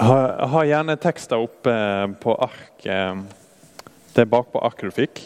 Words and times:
Ha, 0.00 0.46
ha 0.46 0.60
gjerne 0.64 0.96
tekster 0.96 1.36
oppe 1.36 1.72
på 2.22 2.34
ark. 2.40 2.84
Det 4.12 4.22
er 4.22 4.28
bakpå 4.32 4.62
arket 4.64 4.88
du 4.88 4.96
fikk. 4.96 5.20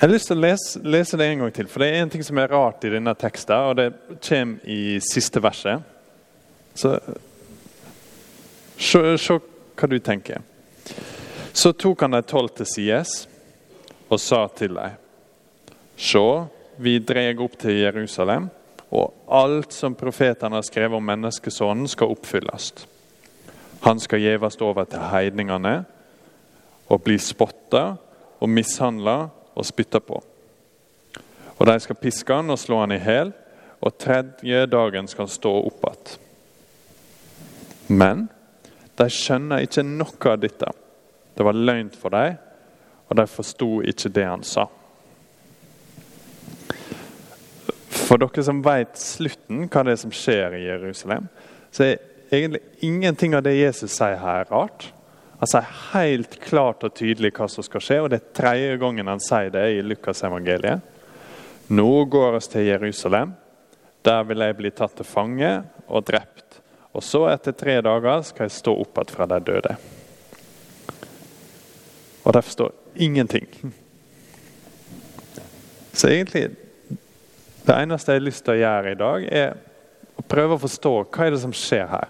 Jeg 0.00 0.06
har 0.06 0.12
lyst 0.14 0.30
til 0.30 0.38
å 0.38 0.40
lese, 0.40 0.80
lese, 0.80 1.18
det 1.20 1.26
en 1.28 1.42
gang 1.42 1.50
til, 1.52 1.66
for 1.68 1.84
det 1.84 1.90
er 1.90 2.00
en 2.00 2.08
ting 2.08 2.22
som 2.24 2.38
er 2.40 2.48
rart 2.48 2.86
i 2.88 2.92
denne 2.94 3.12
teksten, 3.20 3.66
og 3.68 3.74
det 3.76 3.90
kommer 4.24 4.62
i 4.64 4.96
siste 5.04 5.42
verset. 5.44 5.84
Så 6.72 6.94
se, 8.80 9.36
hva 9.76 9.90
du 9.92 9.98
tenker. 10.00 10.40
Så 11.52 11.74
tok 11.76 12.06
han 12.06 12.16
de 12.16 12.22
tolv 12.24 12.54
til 12.56 12.70
sides 12.70 13.26
og 14.08 14.16
sa 14.16 14.46
til 14.56 14.78
dem.: 14.78 14.96
Se, 16.00 16.24
vi 16.80 16.96
dreg 17.04 17.44
opp 17.44 17.58
til 17.60 17.82
Jerusalem, 17.82 18.48
og 18.88 19.12
alt 19.28 19.76
som 19.76 19.92
profetene 19.94 20.56
har 20.56 20.64
skrevet 20.64 20.96
om 20.96 21.04
menneskesonen, 21.04 21.84
skal 21.88 22.16
oppfylles. 22.16 22.72
Han 23.80 24.00
skal 24.00 24.20
gjeves 24.20 24.58
over 24.60 24.84
til 24.88 25.04
heidningene 25.12 25.74
og 26.90 27.04
bli 27.04 27.16
spotta 27.22 27.84
og 28.40 28.50
mishandla 28.50 29.18
og 29.54 29.66
spytta 29.66 30.00
på. 30.04 30.18
Og 31.60 31.68
de 31.68 31.76
skal 31.80 31.98
piske 32.00 32.34
han 32.34 32.52
og 32.52 32.58
slå 32.60 32.80
han 32.82 32.96
i 32.96 33.00
hjel, 33.00 33.32
og 33.80 33.96
tredje 34.00 34.66
dagen 34.68 35.08
skal 35.08 35.26
han 35.26 35.32
stå 35.32 35.52
opp 35.68 35.86
igjen. 35.88 36.26
Men 37.90 38.26
de 39.00 39.06
skjønner 39.10 39.64
ikke 39.64 39.84
noe 39.86 40.30
av 40.30 40.38
dette. 40.40 40.68
Det 41.36 41.46
var 41.46 41.56
løgn 41.56 41.88
for 41.96 42.12
dem, 42.14 42.36
og 43.08 43.16
de 43.18 43.26
forsto 43.26 43.70
ikke 43.90 44.12
det 44.14 44.26
han 44.28 44.44
sa. 44.46 44.66
For 47.90 48.20
dere 48.20 48.44
som 48.44 48.60
vet 48.62 48.98
slutten, 48.98 49.64
hva 49.70 49.84
det 49.86 49.96
er 49.96 50.00
som 50.04 50.14
skjer 50.14 50.56
i 50.58 50.64
Jerusalem, 50.66 51.28
så 51.70 51.86
er 51.86 52.09
egentlig 52.38 52.60
ingenting 52.86 53.34
av 53.36 53.42
det 53.42 53.56
Jesus 53.58 53.94
sier 53.96 54.18
her, 54.20 54.44
er 54.44 54.50
rart. 54.52 54.90
Han 55.40 55.48
sier 55.48 55.68
helt 55.94 56.36
klart 56.44 56.84
og 56.84 56.94
tydelig 56.94 57.32
hva 57.38 57.46
som 57.48 57.64
skal 57.64 57.82
skje, 57.82 58.00
og 58.04 58.10
det 58.12 58.20
er 58.20 58.32
tredje 58.36 58.80
gangen 58.82 59.08
han 59.08 59.22
sier 59.24 59.48
det 59.54 59.66
i 59.72 59.80
Lukas 59.82 60.20
evangeliet. 60.26 60.84
Nå 61.70 62.04
går 62.12 62.34
vi 62.34 62.40
til 62.52 62.66
Jerusalem. 62.68 63.32
Der 64.04 64.22
vil 64.28 64.44
jeg 64.44 64.56
bli 64.58 64.72
tatt 64.74 64.96
til 64.98 65.08
fange 65.08 65.50
og 65.88 66.04
drept. 66.08 66.60
Og 66.92 67.04
så, 67.06 67.24
etter 67.30 67.54
tre 67.54 67.78
dager, 67.84 68.22
skal 68.26 68.48
jeg 68.48 68.56
stå 68.58 68.74
opp 68.82 69.00
igjen 69.00 69.14
fra 69.14 69.28
de 69.30 69.40
døde. 69.46 69.74
Og 72.24 72.34
derfor 72.34 72.50
står 72.50 72.72
ingenting. 72.96 73.46
Så 75.92 76.08
egentlig 76.08 76.50
Det 77.66 77.74
eneste 77.76 78.12
jeg 78.12 78.20
har 78.20 78.24
lyst 78.24 78.44
til 78.44 78.54
å 78.54 78.60
gjøre 78.60 78.92
i 78.92 78.98
dag, 78.98 79.24
er 79.30 79.50
å 80.16 80.22
prøve 80.24 80.56
å 80.56 80.62
forstå 80.62 80.92
hva 81.12 81.26
er 81.26 81.34
det 81.34 81.40
som 81.42 81.52
skjer 81.54 81.84
her. 81.92 82.08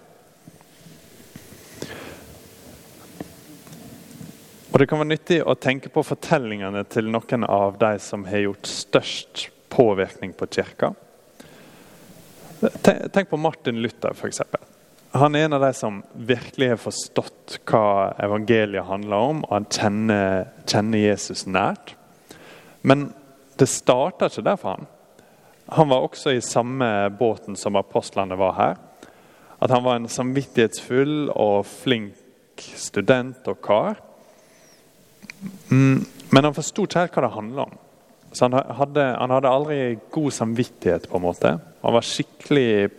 Det 4.81 4.87
kan 4.89 4.97
være 4.97 5.11
nyttig 5.11 5.35
å 5.45 5.53
tenke 5.61 5.91
på 5.93 6.01
fortellingene 6.01 6.81
til 6.89 7.11
noen 7.13 7.43
av 7.45 7.75
de 7.77 7.91
som 8.01 8.23
har 8.25 8.41
gjort 8.47 8.65
størst 8.65 9.43
påvirkning 9.69 10.33
på 10.33 10.47
kirka. 10.49 10.89
Tenk 12.81 13.29
på 13.29 13.37
Martin 13.37 13.77
Luther, 13.83 14.17
f.eks. 14.17 14.41
Han 15.13 15.37
er 15.37 15.45
en 15.45 15.57
av 15.59 15.67
de 15.67 15.71
som 15.77 16.01
virkelig 16.17 16.71
har 16.73 16.81
forstått 16.81 17.59
hva 17.69 18.15
evangeliet 18.25 18.89
handler 18.89 19.29
om, 19.29 19.45
og 19.45 19.53
han 19.59 19.69
kjenner, 19.69 20.49
kjenner 20.65 21.05
Jesus 21.05 21.45
nært. 21.45 21.93
Men 22.81 23.11
det 23.61 23.69
starta 23.69 24.33
ikke 24.33 24.49
der 24.49 24.61
for 24.65 24.79
han. 24.79 24.91
Han 25.77 25.93
var 25.93 26.09
også 26.09 26.33
i 26.33 26.41
samme 26.41 27.11
båten 27.21 27.53
som 27.53 27.77
apostlene 27.77 28.33
var 28.33 28.57
her. 28.57 28.79
At 29.61 29.69
han 29.69 29.85
var 29.85 30.01
en 30.01 30.09
samvittighetsfull 30.09 31.35
og 31.35 31.67
flink 31.69 32.71
student 32.81 33.45
og 33.45 33.61
kar. 33.61 34.07
Mm, 35.71 36.05
men 36.29 36.43
han 36.47 36.55
forsto 36.55 36.85
ikke 36.85 37.07
hva 37.15 37.25
det 37.25 37.35
handla 37.35 37.67
om. 37.69 37.77
Så 38.31 38.45
han 38.45 38.55
hadde, 38.55 39.03
han 39.19 39.33
hadde, 39.33 39.49
aldri 39.49 39.79
god 40.11 40.31
samvittighet. 40.33 41.09
på 41.09 41.17
en 41.17 41.21
måte. 41.21 41.59
Han 41.81 41.93
var 41.93 42.01
skikkelig, 42.01 42.89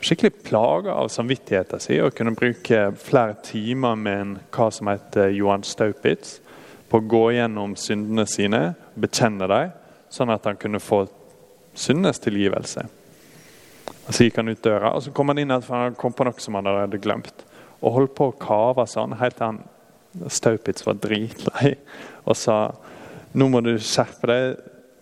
skikkelig 0.00 0.32
plaga 0.44 0.92
av 0.92 1.08
samvittigheten 1.08 1.80
sin 1.80 2.02
og 2.04 2.14
kunne 2.14 2.34
bruke 2.36 2.90
flere 3.00 3.36
timer 3.42 3.94
med 3.94 4.20
en 4.20 4.34
hva 4.52 4.70
som 4.70 4.90
heter 4.92 5.32
Johan 5.32 5.64
Staupitz 5.64 6.40
på 6.90 7.00
å 7.00 7.08
gå 7.08 7.24
gjennom 7.34 7.74
syndene 7.76 8.26
sine, 8.30 8.74
bekjenne 8.94 9.48
dem, 9.50 9.72
sånn 10.12 10.30
at 10.30 10.44
han 10.46 10.58
kunne 10.60 10.80
få 10.80 11.06
syndenes 11.74 12.20
tilgivelse. 12.22 12.84
Så 14.08 14.26
gikk 14.26 14.36
han 14.38 14.52
ut 14.52 14.62
døra, 14.62 14.92
og 14.94 15.02
så 15.02 15.10
kom 15.10 15.32
han 15.32 15.40
inn 15.42 15.54
at 15.54 15.66
han 15.72 15.96
kom 15.98 16.14
på 16.14 16.26
noe 16.28 16.38
som 16.42 16.54
han 16.58 16.68
hadde 16.68 17.00
glemt. 17.02 17.42
Og 17.80 17.96
holdt 17.96 18.14
på 18.14 18.28
å 18.30 18.36
kave 18.38 18.86
sånn 18.88 19.16
helt 19.18 19.36
til 19.38 19.48
han 19.48 19.64
Staupitz 20.32 20.86
var 20.86 20.98
dritlei 21.00 21.74
og 22.24 22.36
sa 22.38 22.56
nå 23.36 23.48
må 23.52 23.60
du 23.60 23.74
skjerpe 23.76 24.30
deg, 24.30 24.54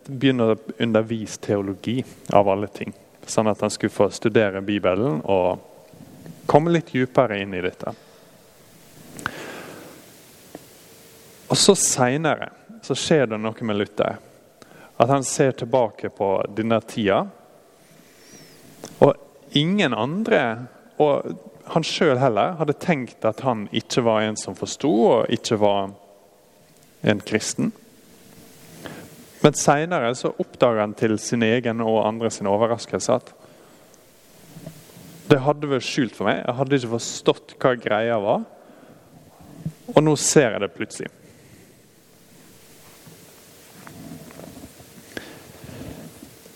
begynne 0.08 0.48
å 0.50 0.56
undervise 0.82 1.38
teologi 1.40 2.00
av 2.34 2.48
alle 2.50 2.66
ting. 2.68 2.90
Sånn 3.24 3.48
at 3.48 3.62
han 3.62 3.70
skulle 3.72 3.94
få 3.94 4.08
studere 4.12 4.60
Bibelen 4.64 5.20
og 5.22 5.62
komme 6.50 6.74
litt 6.74 6.90
dypere 6.92 7.38
inn 7.40 7.54
i 7.54 7.62
dette. 7.64 7.94
Og 11.48 11.56
så 11.60 11.76
Seinere 11.78 12.50
skjer 12.84 13.30
det 13.30 13.38
noe 13.40 13.64
med 13.64 13.78
Luther. 13.78 14.18
At 14.98 15.08
han 15.08 15.24
ser 15.24 15.54
tilbake 15.56 16.10
på 16.10 16.28
denne 16.56 16.80
tida. 16.84 17.22
Og 18.98 19.14
ingen 19.56 19.94
andre 19.94 20.42
og 21.00 21.53
han 21.72 21.86
sjøl 21.86 22.18
heller 22.20 22.58
hadde 22.58 22.76
tenkt 22.80 23.24
at 23.24 23.40
han 23.44 23.66
ikke 23.72 24.04
var 24.04 24.24
en 24.24 24.36
som 24.36 24.56
forsto, 24.58 24.90
og 24.90 25.32
ikke 25.32 25.58
var 25.60 25.94
en 27.04 27.22
kristen. 27.24 27.72
Men 29.44 29.56
seinere 29.56 30.12
oppdager 30.40 30.80
han 30.80 30.94
til 30.96 31.18
sin 31.20 31.44
egen 31.44 31.82
og 31.84 32.06
andre 32.06 32.30
sin 32.32 32.48
overraskelse 32.48 33.18
at 33.18 33.32
det 35.28 35.40
hadde 35.44 35.68
vært 35.68 35.84
skjult 35.84 36.16
for 36.16 36.28
meg. 36.28 36.42
Jeg 36.44 36.56
hadde 36.60 36.78
ikke 36.78 36.94
forstått 36.94 37.54
hva 37.60 37.74
greia 37.80 38.16
var. 38.20 38.44
Og 39.92 40.00
nå 40.04 40.14
ser 40.20 40.54
jeg 40.54 40.62
det 40.64 40.72
plutselig. 40.72 41.10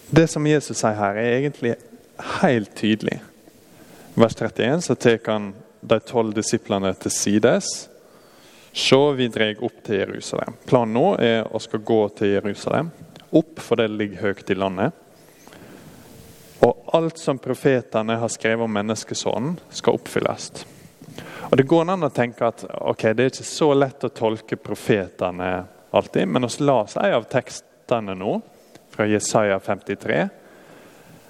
Det 0.08 0.24
som 0.32 0.46
Jesus 0.48 0.80
sier 0.80 0.96
her, 0.96 1.18
er 1.20 1.34
egentlig 1.40 1.74
helt 2.40 2.72
tydelig 2.76 3.18
vers 4.18 4.34
31 4.34 4.82
så 4.82 4.94
tar 4.94 5.18
han 5.26 5.54
de 5.80 6.00
tolv 6.00 6.34
disiplene 6.34 6.94
til 6.94 7.10
sides. 7.10 7.88
Se, 8.72 8.98
vi 9.16 9.28
dreg 9.30 9.62
opp 9.64 9.82
til 9.86 10.02
Jerusalem. 10.02 10.56
Planen 10.66 10.96
nå 10.96 11.04
er 11.22 11.46
å 11.46 11.60
skal 11.62 11.82
gå 11.86 12.00
til 12.18 12.34
Jerusalem. 12.36 12.90
Opp, 13.30 13.60
for 13.62 13.78
det 13.78 13.88
ligger 13.92 14.28
høyt 14.28 14.50
i 14.50 14.56
landet. 14.58 14.92
Og 16.66 16.90
alt 16.98 17.18
som 17.18 17.38
profetene 17.38 18.18
har 18.18 18.32
skrevet 18.32 18.64
om 18.64 18.74
menneskesonen, 18.74 19.56
skal 19.70 19.98
oppfylles. 19.98 20.50
Og 21.50 21.56
Det 21.56 21.66
går 21.68 21.90
an 21.90 22.04
å 22.04 22.12
tenke 22.12 22.50
at 22.50 22.64
ok, 22.66 23.08
det 23.14 23.24
er 23.24 23.32
ikke 23.32 23.46
så 23.46 23.72
lett 23.74 24.04
å 24.04 24.12
tolke 24.12 24.56
profetene 24.56 25.52
alltid, 25.90 26.28
men 26.28 26.44
vi 26.44 26.64
las 26.66 26.96
en 26.96 27.14
av 27.20 27.24
tekstene 27.30 28.14
nå, 28.18 28.40
fra 28.90 29.06
Jesaja 29.06 29.60
53, 29.60 30.28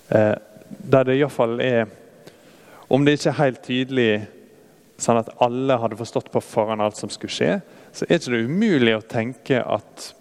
eh, 0.08 0.34
der 0.68 1.04
det 1.04 1.18
iallfall 1.18 1.60
er 1.60 1.86
om 2.88 3.04
det 3.04 3.18
ikke 3.18 3.32
er 3.32 3.42
helt 3.42 3.64
tydelig 3.64 4.12
sånn 4.98 5.20
at 5.20 5.30
alle 5.44 5.76
hadde 5.78 5.98
forstått 5.98 6.30
på 6.34 6.42
forhånd 6.42 6.82
alt 6.82 6.98
som 6.98 7.10
skulle 7.12 7.32
skje, 7.32 7.50
så 7.92 8.06
er 8.06 8.18
det 8.18 8.24
ikke 8.24 8.48
umulig 8.48 8.96
å 8.96 9.04
tenke 9.04 9.60
at 9.62 10.12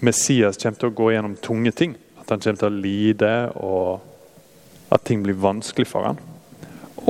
Messias 0.00 0.56
kommer 0.60 0.80
til 0.80 0.90
å 0.90 0.96
gå 0.96 1.10
gjennom 1.12 1.36
tunge 1.42 1.72
ting. 1.76 1.96
At 2.20 2.32
han 2.32 2.40
kommer 2.40 2.60
til 2.62 2.70
å 2.70 2.80
lide, 2.80 3.32
og 3.60 4.92
at 4.94 5.04
ting 5.04 5.22
blir 5.24 5.36
vanskelig 5.36 5.88
for 5.90 6.08
han. 6.08 6.20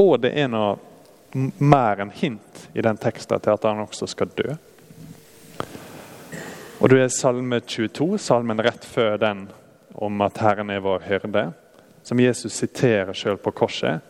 Og 0.01 0.17
det 0.25 0.33
er 0.39 0.51
noe 0.51 0.79
mer 1.63 2.03
enn 2.03 2.11
hint 2.15 2.67
i 2.75 2.83
den 2.83 2.99
teksten 2.99 3.39
til 3.39 3.55
at 3.55 3.67
han 3.69 3.85
også 3.85 4.09
skal 4.11 4.33
dø. 4.35 4.57
Og 6.81 6.91
du 6.91 6.97
er 6.97 7.11
Salme 7.13 7.61
22, 7.61 8.17
salmen 8.19 8.63
rett 8.65 8.87
før 8.89 9.19
den 9.21 9.45
om 10.01 10.23
at 10.25 10.41
Herren 10.41 10.71
er 10.73 10.83
vår 10.83 11.05
hyrde, 11.05 11.51
som 12.03 12.23
Jesus 12.23 12.57
siterer 12.57 13.13
sjøl 13.15 13.37
på 13.39 13.53
korset. 13.53 14.01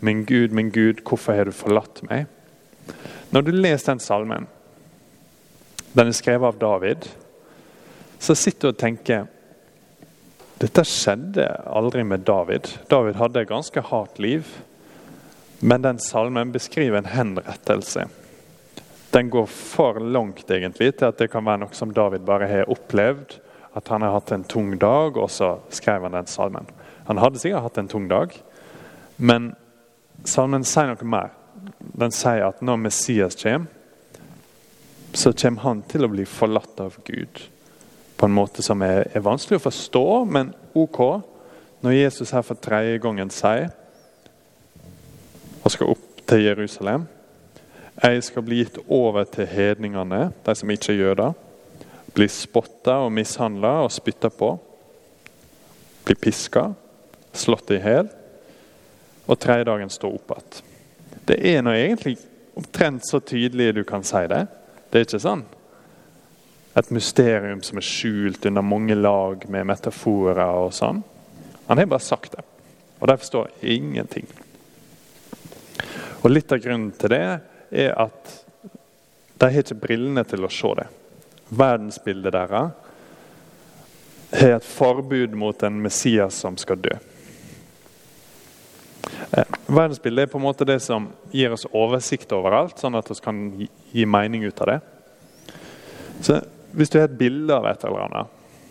Min 0.00 0.24
Gud, 0.24 0.52
min 0.52 0.70
Gud, 0.70 1.02
hvorfor 1.02 1.34
har 1.34 1.48
du 1.48 1.54
forlatt 1.54 2.02
meg? 2.06 2.28
Når 3.34 3.44
du 3.44 3.50
leser 3.52 3.92
den 3.92 4.02
salmen, 4.02 4.46
den 5.92 6.10
er 6.10 6.16
skrevet 6.16 6.54
av 6.54 6.60
David, 6.60 7.08
så 8.18 8.34
sitter 8.38 8.68
du 8.68 8.74
og 8.74 8.80
tenker 8.80 9.26
dette 10.58 10.82
skjedde 10.86 11.44
aldri 11.70 12.02
med 12.02 12.24
David. 12.26 12.66
David 12.90 13.18
hadde 13.20 13.44
et 13.44 13.50
ganske 13.50 13.82
hardt 13.92 14.18
liv. 14.18 14.46
Men 15.60 15.82
den 15.82 16.00
salmen 16.02 16.50
beskriver 16.54 16.98
en 16.98 17.10
henrettelse. 17.10 18.08
Den 19.10 19.30
går 19.30 19.46
for 19.46 20.00
langt 20.02 20.50
egentlig 20.50 20.96
til 20.98 21.08
at 21.08 21.18
det 21.18 21.30
kan 21.30 21.46
være 21.46 21.62
noe 21.62 21.78
som 21.78 21.94
David 21.94 22.26
bare 22.26 22.50
har 22.50 22.70
opplevd. 22.70 23.38
At 23.78 23.90
han 23.94 24.02
har 24.02 24.16
hatt 24.16 24.32
en 24.34 24.46
tung 24.50 24.74
dag, 24.78 25.16
og 25.16 25.30
så 25.30 25.56
skrev 25.70 26.02
han 26.06 26.18
den 26.18 26.30
salmen. 26.30 26.66
Han 27.06 27.22
hadde 27.22 27.38
sikkert 27.38 27.68
hatt 27.68 27.78
en 27.78 27.90
tung 27.90 28.08
dag, 28.10 28.34
men 29.16 29.52
Salmen 30.24 30.64
sier 30.66 30.90
noe 30.90 31.06
mer. 31.06 31.34
den 31.78 32.12
sier 32.14 32.46
at 32.46 32.62
når 32.62 32.76
Messias 32.76 33.36
kommer, 33.38 33.66
så 35.12 35.32
kommer 35.32 35.62
han 35.62 35.82
til 35.88 36.04
å 36.04 36.10
bli 36.12 36.24
forlatt 36.28 36.80
av 36.80 36.98
Gud. 37.04 37.40
På 38.18 38.26
en 38.26 38.34
måte 38.34 38.62
som 38.62 38.82
er, 38.82 39.08
er 39.14 39.24
vanskelig 39.24 39.58
å 39.58 39.66
forstå, 39.66 40.04
men 40.30 40.52
ok. 40.74 41.00
Når 41.82 41.94
Jesus 41.94 42.32
her 42.34 42.42
for 42.42 42.58
tredje 42.58 42.98
gangen 43.02 43.30
sier 43.30 43.70
og 45.62 45.70
skal 45.70 45.92
opp 45.92 46.22
til 46.26 46.42
Jerusalem 46.46 47.04
Jeg 48.02 48.22
skal 48.24 48.44
bli 48.46 48.60
gitt 48.60 48.78
over 48.88 49.24
til 49.26 49.46
hedningene, 49.46 50.30
de 50.46 50.54
som 50.54 50.70
ikke 50.70 50.92
er 50.92 51.00
jøder. 51.00 51.32
Bli 52.14 52.28
spotta 52.30 53.00
og 53.04 53.12
mishandla 53.12 53.72
og 53.82 53.90
spytta 53.92 54.30
på. 54.30 54.52
Bli 56.06 56.14
piska, 56.14 56.68
slått 57.34 57.72
i 57.74 57.80
hjel, 57.82 58.06
og 59.28 59.38
tredje 59.38 59.68
dagen 59.68 59.92
stå 59.92 60.10
opp 60.16 60.34
igjen. 60.34 60.64
Det 61.28 61.36
er 61.44 61.62
nå 61.62 61.76
egentlig 61.76 62.16
omtrent 62.58 63.04
så 63.06 63.20
tydelig 63.20 63.74
du 63.76 63.84
kan 63.86 64.04
si 64.04 64.24
det. 64.30 64.46
Det 64.88 64.98
er 64.98 65.06
ikke 65.06 65.22
sånn 65.22 65.44
et 66.78 66.90
mysterium 66.94 67.62
som 67.62 67.78
er 67.80 67.86
skjult 67.86 68.46
under 68.46 68.62
mange 68.62 68.94
lag 68.94 69.44
med 69.50 69.66
metaforer 69.66 70.60
og 70.60 70.74
sånn. 70.76 71.02
Han 71.66 71.80
har 71.80 71.88
bare 71.90 72.04
sagt 72.04 72.36
det, 72.36 72.44
og 73.00 73.08
de 73.10 73.16
forstår 73.18 73.50
ingenting. 73.66 74.28
Og 76.22 76.30
Litt 76.30 76.52
av 76.52 76.62
grunnen 76.62 76.92
til 76.98 77.12
det 77.14 77.24
er 77.70 77.92
at 77.98 78.34
de 79.38 79.48
har 79.48 79.62
ikke 79.62 79.82
brillene 79.82 80.24
til 80.26 80.44
å 80.44 80.52
se 80.52 80.70
det. 80.78 80.86
Verdensbildet 81.48 82.34
deres 82.34 82.72
har 84.38 84.56
et 84.58 84.66
forbud 84.66 85.36
mot 85.38 85.62
en 85.64 85.78
Messias 85.82 86.40
som 86.42 86.58
skal 86.60 86.80
dø. 86.84 86.96
Verdensbildet 89.68 90.22
er 90.22 90.30
på 90.32 90.38
en 90.40 90.46
måte 90.46 90.64
det 90.64 90.78
som 90.80 91.10
gir 91.28 91.52
oss 91.52 91.66
oversikt 91.76 92.30
over 92.32 92.56
alt, 92.56 92.78
sånn 92.80 92.96
at 92.96 93.10
vi 93.12 93.16
kan 93.20 93.40
gi 93.92 94.06
mening 94.08 94.46
ut 94.48 94.62
av 94.64 94.72
det. 94.72 94.78
Så 96.24 96.40
Hvis 96.72 96.90
du 96.92 96.98
har 96.98 97.08
et 97.08 97.18
bilde 97.18 97.54
av 97.54 97.64
et 97.64 97.84
eller 97.84 98.02
annet 98.04 98.26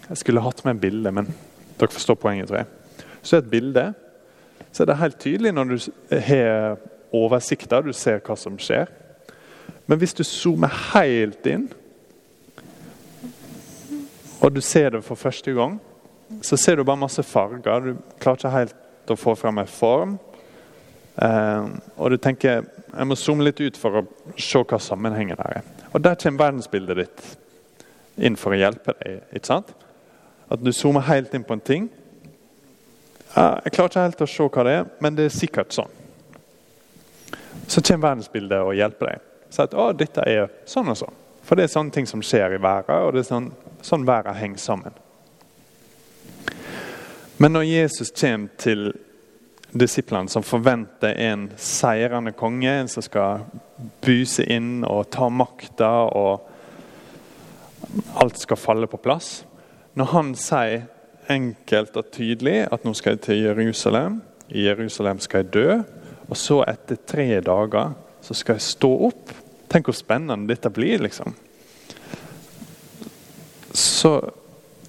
Jeg 0.10 0.18
skulle 0.18 0.42
hatt 0.42 0.64
med 0.64 0.76
et 0.76 0.82
bilde, 0.82 1.12
men 1.12 1.26
dere 1.80 1.90
forstår 1.90 2.16
poenget, 2.16 2.48
tror 2.48 2.60
jeg. 2.60 2.68
Så 3.22 3.36
er 3.36 3.42
et 3.42 3.50
bilde, 3.50 3.94
så 4.72 4.84
er 4.84 4.86
det 4.88 4.98
helt 4.98 5.20
tydelig 5.20 5.52
når 5.52 5.66
du 5.66 5.78
har 6.28 6.78
oversikter, 7.14 7.82
du 7.82 7.94
ser 7.94 8.22
hva 8.22 8.36
som 8.38 8.58
skjer. 8.58 8.88
Men 9.88 10.00
hvis 10.00 10.14
du 10.14 10.24
zoomer 10.24 10.72
helt 10.94 11.46
inn, 11.46 11.68
og 14.42 14.54
du 14.56 14.62
ser 14.62 14.90
det 14.96 15.04
for 15.04 15.16
første 15.20 15.52
gang, 15.52 15.80
så 16.42 16.58
ser 16.58 16.78
du 16.78 16.84
bare 16.84 17.02
masse 17.02 17.24
farger. 17.24 17.80
Du 17.80 18.18
klarer 18.22 18.38
ikke 18.38 18.54
helt 18.54 19.12
å 19.12 19.18
få 19.20 19.36
fram 19.36 19.58
en 19.58 19.68
form. 19.68 20.18
Eh, 21.18 21.70
og 21.98 22.12
du 22.14 22.18
tenker 22.22 22.62
jeg 22.98 23.10
må 23.10 23.18
zoome 23.18 23.46
litt 23.46 23.60
ut 23.62 23.78
for 23.78 24.00
å 24.00 24.06
se 24.40 24.62
hva 24.64 24.80
sammenhengen 24.82 25.38
her 25.42 25.60
er. 25.60 25.68
Og 25.94 26.02
Der 26.02 26.16
kommer 26.16 26.46
verdensbildet 26.46 26.98
ditt 26.98 27.38
inn 28.18 28.38
for 28.38 28.54
å 28.54 28.58
hjelpe 28.58 28.96
deg. 29.02 29.22
ikke 29.34 29.50
sant? 29.50 29.74
At 30.50 30.64
du 30.64 30.72
zoomer 30.72 31.06
helt 31.06 31.34
inn 31.34 31.44
på 31.44 31.54
en 31.54 31.62
ting. 31.62 31.90
Ja, 33.36 33.60
jeg 33.66 33.74
klarer 33.76 33.92
ikke 33.92 34.06
helt 34.06 34.22
å 34.22 34.30
se 34.32 34.50
hva 34.50 34.64
det 34.66 34.76
er, 34.80 34.86
men 35.00 35.16
det 35.16 35.28
er 35.28 35.36
sikkert 35.36 35.76
sånn. 35.76 35.92
Så 37.68 37.82
kommer 37.82 38.10
verdensbildet 38.10 38.64
og 38.64 38.76
hjelper 38.78 39.12
deg. 39.12 39.26
Så 39.50 39.66
at 39.68 39.76
å, 39.76 39.92
dette 39.94 40.24
er 40.26 40.48
sånn 40.66 40.90
og 40.90 40.98
sånn. 40.98 41.18
For 41.44 41.56
det 41.56 41.68
er 41.68 41.74
sånne 41.76 41.94
ting 41.96 42.08
som 42.08 42.24
skjer 42.24 42.58
i 42.58 42.62
verden, 42.62 43.04
og 43.06 43.14
det 43.14 43.22
er 43.24 43.30
sånn, 43.30 43.52
sånn 43.86 44.08
verden 44.08 44.36
henger 44.36 44.64
sammen. 44.64 44.96
Men 47.38 47.54
når 47.54 47.68
Jesus 47.68 48.12
kommer 48.12 48.50
til 48.58 48.90
disiplene 49.72 50.30
som 50.32 50.44
forventer 50.46 51.18
en 51.28 51.50
seirende 51.60 52.32
konge, 52.38 52.72
en 52.72 52.88
som 52.92 53.04
skal 53.04 53.46
buse 54.04 54.46
inn 54.48 54.84
og 54.88 55.10
ta 55.14 55.30
makta, 55.30 55.92
og 56.08 56.42
alt 58.22 58.40
skal 58.40 58.60
falle 58.60 58.88
på 58.90 59.00
plass. 59.02 59.46
Når 59.98 60.12
han 60.14 60.36
sier 60.38 60.88
enkelt 61.32 61.98
og 62.00 62.12
tydelig 62.16 62.62
at 62.72 62.86
nå 62.88 62.94
skal 62.96 63.18
jeg 63.18 63.26
til 63.26 63.44
Jerusalem, 63.50 64.22
i 64.48 64.64
Jerusalem 64.68 65.20
skal 65.20 65.44
jeg 65.44 65.54
dø, 65.54 65.82
og 66.28 66.38
så 66.40 66.62
etter 66.68 67.00
tre 67.08 67.28
dager 67.44 67.96
så 68.24 68.36
skal 68.36 68.58
jeg 68.58 68.72
stå 68.74 68.94
opp 69.10 69.36
Tenk 69.68 69.90
hvor 69.90 69.96
spennende 69.98 70.48
dette 70.48 70.70
blir, 70.72 71.02
liksom. 71.04 71.34
Så 73.76 74.14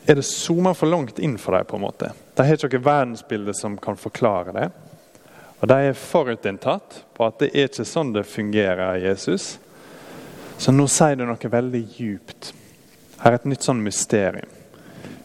er 0.06 0.20
det 0.20 0.22
zooma 0.22 0.70
for 0.70 0.86
langt 0.86 1.18
inn 1.18 1.34
for 1.38 1.56
dem. 1.56 1.66
på 1.66 1.76
en 1.76 1.82
måte. 1.82 2.12
De 2.38 2.44
har 2.46 2.54
ikke 2.54 2.78
noe 2.78 2.86
verdensbilde 2.86 3.54
som 3.58 3.74
kan 3.82 3.98
forklare 3.98 4.52
det. 4.54 4.68
Og 5.58 5.66
De 5.66 5.78
er 5.88 5.96
forutinntatt 5.98 7.00
på 7.16 7.26
at 7.26 7.40
det 7.42 7.48
er 7.50 7.66
ikke 7.66 7.86
sånn 7.88 8.12
det 8.14 8.22
fungerer, 8.30 9.00
Jesus. 9.02 9.56
Så 10.58 10.70
nå 10.70 10.86
sier 10.90 11.18
du 11.18 11.24
noe 11.26 11.50
veldig 11.50 11.82
djupt. 11.96 12.52
Her 13.18 13.34
er 13.34 13.40
et 13.40 13.48
nytt 13.50 13.66
sånn 13.66 13.82
mysterium. 13.82 14.54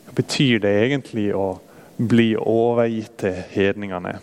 Hva 0.08 0.16
betyr 0.18 0.64
det 0.64 0.74
egentlig 0.88 1.28
å 1.38 1.60
bli 2.02 2.32
overgitt 2.38 3.20
til 3.22 3.38
hedningene? 3.54 4.16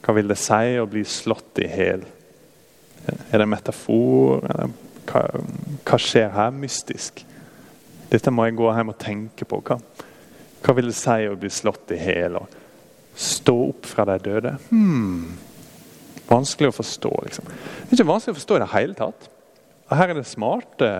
Hva 0.00 0.16
vil 0.16 0.32
det 0.32 0.38
si 0.40 0.76
å 0.80 0.88
bli 0.88 1.04
slått 1.04 1.60
i 1.60 1.68
hæl? 1.68 2.04
Er 3.06 3.36
det 3.36 3.44
en 3.44 3.52
metafor? 3.52 4.40
Hva, 5.06 5.26
hva, 5.84 6.00
skjer 6.00 6.32
her 6.32 6.56
mystisk? 6.56 7.20
Dette 8.08 8.32
må 8.32 8.48
jeg 8.48 8.56
gå 8.56 8.72
hjem 8.72 8.92
og 8.94 9.00
tenke 9.02 9.48
på. 9.48 9.60
Hva, 9.68 9.76
hva 10.66 10.74
vil 10.74 10.90
det 10.90 10.98
si 10.98 11.28
å 11.30 11.36
bli 11.38 11.50
slått 11.52 11.92
i 11.94 11.98
hjel 12.00 12.40
og 12.40 12.54
stå 13.14 13.54
opp 13.68 13.86
fra 13.86 14.02
de 14.08 14.16
døde? 14.24 14.56
Hmm. 14.72 15.36
Vanskelig 16.26 16.72
å 16.72 16.74
forstå. 16.74 17.12
liksom. 17.22 17.46
Det 17.46 17.92
er 17.92 18.00
ikke 18.00 18.08
vanskelig 18.08 18.34
å 18.34 18.38
forstå 18.40 18.56
i 18.56 18.62
det 18.64 18.72
hele 18.72 18.96
tatt. 18.98 19.28
Og 19.86 19.96
Her 19.96 20.10
er 20.10 20.18
det 20.18 20.26
smarte, 20.26 20.90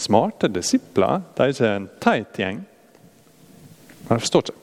smarte 0.00 0.48
disipler. 0.48 1.20
Det 1.36 1.44
er 1.44 1.52
ikke 1.52 1.74
en 1.74 1.90
teit 2.00 2.40
gjeng. 2.40 2.64
Men 4.06 4.16
jeg 4.16 4.24
forstår 4.24 4.46
ikke. 4.46 4.60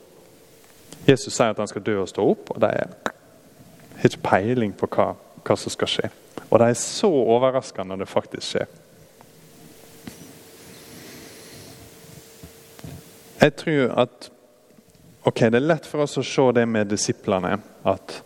Jesus 1.06 1.34
sier 1.34 1.54
at 1.54 1.62
han 1.62 1.70
skal 1.70 1.86
dø 1.86 1.96
og 2.02 2.10
stå 2.10 2.26
opp, 2.34 2.50
og 2.54 2.60
de 2.62 2.70
har 2.74 4.10
ikke 4.10 4.22
peiling 4.26 4.74
på 4.74 4.90
hva, 4.96 5.12
hva 5.46 5.56
som 5.58 5.70
skal 5.74 5.90
skje. 5.90 6.10
Og 6.48 6.58
de 6.58 6.68
er 6.70 6.78
så 6.78 7.10
overraska 7.10 7.86
når 7.86 8.02
det 8.02 8.10
faktisk 8.10 8.50
skjer. 8.50 8.81
Jeg 13.42 13.56
tror 13.58 13.94
at 13.98 14.28
ok, 15.26 15.40
Det 15.50 15.58
er 15.58 15.64
lett 15.66 15.86
for 15.86 16.04
oss 16.04 16.18
å 16.18 16.22
se 16.22 16.44
det 16.54 16.62
med 16.66 16.86
disiplene. 16.86 17.56
At 17.82 18.20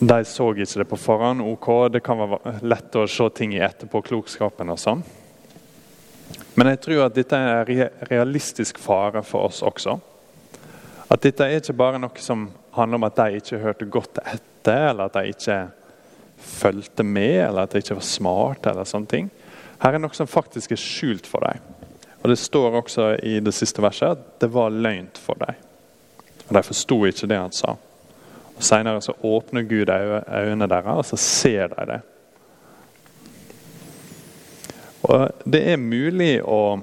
de 0.00 0.24
så 0.24 0.46
ikke 0.54 0.80
det 0.80 0.88
på 0.88 0.96
forhånd. 0.96 1.44
ok, 1.44 1.92
Det 1.92 2.02
kan 2.02 2.18
være 2.18 2.60
lett 2.62 2.96
å 2.96 3.06
se 3.06 3.28
ting 3.30 3.52
i 3.52 3.60
etterpåklokskapen 3.60 4.72
og 4.72 4.78
sånn. 4.78 5.02
Men 6.54 6.68
jeg 6.68 6.80
tror 6.80 7.04
at 7.06 7.14
dette 7.14 7.36
er 7.36 7.70
en 7.70 8.08
realistisk 8.08 8.78
fare 8.78 9.22
for 9.22 9.50
oss 9.50 9.62
også. 9.62 10.00
At 11.10 11.20
dette 11.20 11.44
er 11.44 11.60
ikke 11.60 11.76
bare 11.76 12.00
noe 12.00 12.24
som 12.24 12.50
handler 12.72 12.96
om 12.96 13.04
at 13.04 13.16
de 13.16 13.36
ikke 13.36 13.60
hørte 13.60 13.84
godt 13.84 14.18
etter, 14.24 14.88
eller 14.90 15.04
at 15.04 15.12
de 15.12 15.28
ikke 15.28 15.60
fulgte 16.38 17.04
med, 17.04 17.48
eller 17.48 17.62
at 17.62 17.72
de 17.72 17.84
ikke 17.84 18.00
var 18.00 18.08
smarte. 18.08 18.70
eller 18.70 18.84
sånne 18.84 19.08
ting. 19.08 19.30
Her 19.78 19.94
er 19.94 19.98
noe 19.98 20.14
som 20.14 20.26
faktisk 20.26 20.72
er 20.72 20.80
skjult 20.80 21.26
for 21.26 21.44
dem. 21.44 21.60
Og 22.22 22.28
Det 22.28 22.38
står 22.38 22.76
også 22.78 23.08
i 23.22 23.40
det 23.40 23.54
siste 23.54 23.82
verset 23.82 24.14
at 24.14 24.40
det 24.40 24.50
var 24.54 24.70
løgnt 24.70 25.18
for 25.18 25.38
dem. 25.42 25.58
Og 26.48 26.54
De 26.54 26.62
forsto 26.62 27.00
ikke 27.06 27.26
det 27.26 27.38
han 27.38 27.52
sa. 27.54 27.74
Og 28.56 28.62
Senere 28.62 29.02
så 29.02 29.14
åpner 29.26 29.62
Gud 29.66 29.90
øynene 29.90 30.68
deres, 30.68 30.96
og 30.96 31.04
så 31.04 31.16
ser 31.16 31.74
de 31.74 31.86
det. 31.86 32.00
Og 35.02 35.28
Det 35.44 35.62
er 35.72 35.76
mulig 35.76 36.42
å 36.44 36.80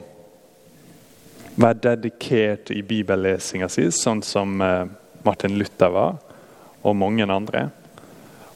være 1.55 1.79
dedikert 1.83 2.71
i 2.71 2.81
bibellesinga 2.83 3.67
si, 3.71 3.89
sånn 3.91 4.21
som 4.23 4.61
eh, 4.63 4.85
Martin 5.23 5.57
Luther 5.59 5.91
var, 5.91 6.17
og 6.81 6.95
mange 6.95 7.27
andre, 7.27 7.65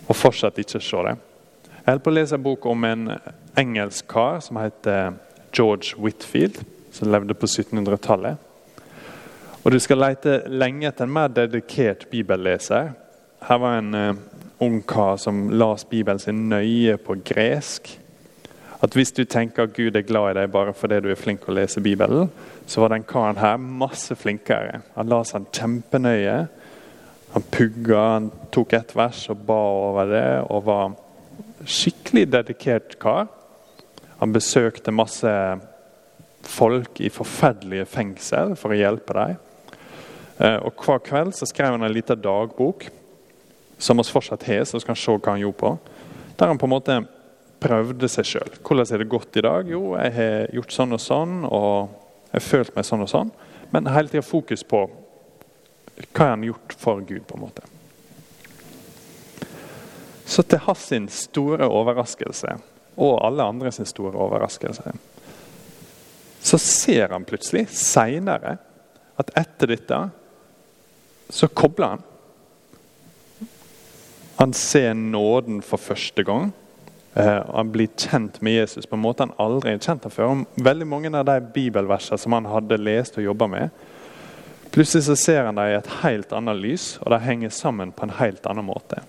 og 0.08 0.16
fortsatt 0.16 0.60
ikke 0.60 0.80
se 0.84 1.04
det. 1.08 1.16
Jeg 1.84 1.90
holder 1.90 2.04
på 2.04 2.12
å 2.12 2.16
lese 2.16 2.38
en 2.38 2.44
bok 2.44 2.66
om 2.72 2.86
en 2.88 3.10
engelsk 3.60 4.08
kar 4.08 4.40
som 4.44 4.60
heter 4.62 5.18
George 5.54 5.96
Whitfield, 5.98 6.60
som 6.92 7.12
levde 7.12 7.34
på 7.34 7.46
1700-tallet. 7.46 8.38
Og 9.64 9.72
Du 9.72 9.80
skal 9.80 10.02
lete 10.04 10.42
lenge 10.52 10.90
etter 10.90 11.08
en 11.08 11.14
mer 11.16 11.32
dedikert 11.32 12.10
bibelleser. 12.12 12.92
Her 13.48 13.60
var 13.60 13.78
en 13.78 13.96
uh, 13.96 14.16
ung 14.64 14.82
kar 14.82 15.18
som 15.18 15.50
las 15.50 15.86
Bibelen 15.86 16.20
sin 16.20 16.50
nøye 16.50 16.98
på 16.98 17.16
gresk. 17.26 18.00
At 18.84 18.96
Hvis 18.96 19.12
du 19.12 19.24
tenker 19.24 19.64
at 19.64 19.74
Gud 19.74 19.96
er 19.96 20.04
glad 20.04 20.34
i 20.34 20.40
deg 20.42 20.52
bare 20.52 20.74
fordi 20.76 21.00
du 21.00 21.10
er 21.12 21.20
flink 21.20 21.48
å 21.48 21.56
lese 21.56 21.82
Bibelen, 21.82 22.28
så 22.68 22.82
var 22.82 22.92
den 22.92 23.06
karen 23.08 23.40
her 23.40 23.56
masse 23.58 24.16
flinkere. 24.16 24.82
Han 24.98 25.08
la 25.08 25.22
seg 25.24 25.48
kjempenøye. 25.56 26.36
Han 27.34 27.46
pugga, 27.52 28.02
han 28.18 28.28
tok 28.52 28.74
ett 28.74 28.92
vers 28.96 29.24
og 29.32 29.46
ba 29.48 29.62
over 29.88 30.12
det, 30.12 30.28
og 30.52 30.68
var 30.68 30.92
skikkelig 31.66 32.28
dedikert 32.36 33.00
kar. 33.00 33.32
Han 34.24 34.32
besøkte 34.32 34.94
masse 34.96 35.32
folk 36.48 37.02
i 37.04 37.10
forferdelige 37.12 37.84
fengsel 37.92 38.54
for 38.56 38.72
å 38.72 38.78
hjelpe 38.78 39.16
dem. 39.18 39.34
Eh, 40.40 40.60
og 40.64 40.80
Hver 40.80 41.02
kveld 41.04 41.36
så 41.36 41.48
skrev 41.50 41.76
han 41.76 41.84
en 41.84 41.92
liten 41.92 42.22
dagbok 42.24 42.86
som 43.76 44.00
vi 44.00 44.06
fortsatt 44.08 44.46
har, 44.48 44.64
så 44.64 44.80
skal 44.80 44.94
kan 44.94 45.02
se 45.02 45.18
hva 45.18 45.34
han 45.34 45.44
gjorde 45.44 45.60
på. 45.60 45.74
Der 46.40 46.48
han 46.48 46.62
på 46.62 46.70
en 46.70 46.76
måte 46.76 46.98
prøvde 47.64 48.08
seg 48.08 48.32
sjøl. 48.32 48.56
Hvordan 48.64 48.96
er 48.96 49.04
det 49.04 49.12
gått 49.12 49.36
i 49.40 49.44
dag? 49.44 49.68
Jo, 49.68 49.84
jeg 50.00 50.16
har 50.16 50.56
gjort 50.56 50.80
sånn 50.80 50.96
og 50.96 51.04
sånn, 51.04 51.38
og 51.44 51.76
jeg 52.32 52.40
har 52.40 52.48
følt 52.48 52.76
meg 52.78 52.88
sånn 52.88 53.04
og 53.04 53.12
sånn. 53.12 53.36
Men 53.76 53.92
hele 53.92 54.08
tida 54.08 54.24
fokus 54.24 54.64
på 54.64 54.86
hva 56.16 56.32
han 56.32 56.46
har 56.46 56.54
gjort 56.54 56.80
for 56.80 57.04
Gud, 57.04 57.28
på 57.28 57.36
en 57.36 57.44
måte. 57.44 57.68
Så 60.24 60.48
til 60.48 60.64
hans 60.64 60.88
store 61.28 61.68
overraskelse, 61.68 62.56
og 62.96 63.20
alle 63.26 63.44
andre 63.44 63.72
sin 63.72 63.88
store 63.90 64.18
overraskelse, 64.18 64.94
så 66.44 66.58
ser 66.60 67.14
han 67.14 67.26
plutselig, 67.26 67.68
seinere, 67.72 68.58
at 69.18 69.30
etter 69.40 69.74
dette 69.76 70.00
så 71.34 71.48
kobler 71.48 71.96
han. 71.96 72.04
Han 74.42 74.54
ser 74.54 74.94
nåden 74.94 75.62
for 75.62 75.82
første 75.82 76.24
gang. 76.24 76.52
og 77.16 77.56
han 77.56 77.72
blir 77.72 77.92
kjent 77.94 78.40
med 78.42 78.56
Jesus 78.58 78.88
på 78.90 78.98
en 78.98 79.04
måte 79.04 79.22
han 79.22 79.36
aldri 79.38 79.76
har 79.76 79.82
kjent 79.86 80.08
ham 80.08 80.12
før. 80.12 80.46
Veldig 80.66 80.88
mange 80.90 81.12
av 81.14 81.28
de 81.30 81.36
bibelversene 81.54 82.18
som 82.18 82.34
han 82.34 82.50
hadde 82.50 82.80
lest 82.82 83.20
og 83.22 83.28
jobba 83.28 83.48
med, 83.48 83.84
plutselig 84.74 85.06
så 85.06 85.16
ser 85.16 85.46
han 85.46 85.60
dem 85.60 85.70
i 85.70 85.78
et 85.78 85.92
helt 86.02 86.34
annet 86.34 86.58
lys, 86.58 86.88
og 87.02 87.14
de 87.14 87.20
henger 87.22 87.54
sammen 87.54 87.94
på 87.94 88.08
en 88.08 88.16
helt 88.18 88.50
annen 88.50 88.66
måte. 88.66 89.04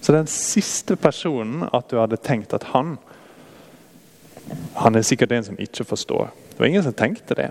Så 0.00 0.16
den 0.16 0.26
siste 0.30 0.96
personen 0.96 1.68
at 1.72 1.90
du 1.90 2.00
hadde 2.00 2.16
tenkt 2.16 2.56
at 2.56 2.70
han 2.72 2.96
Han 4.82 4.94
er 4.94 5.06
sikkert 5.06 5.32
en 5.32 5.46
som 5.46 5.60
ikke 5.60 5.86
forstår. 5.88 6.28
Det 6.50 6.60
var 6.60 6.66
ingen 6.70 6.84
som 6.84 6.94
tenkte 6.96 7.36
det. 7.38 7.50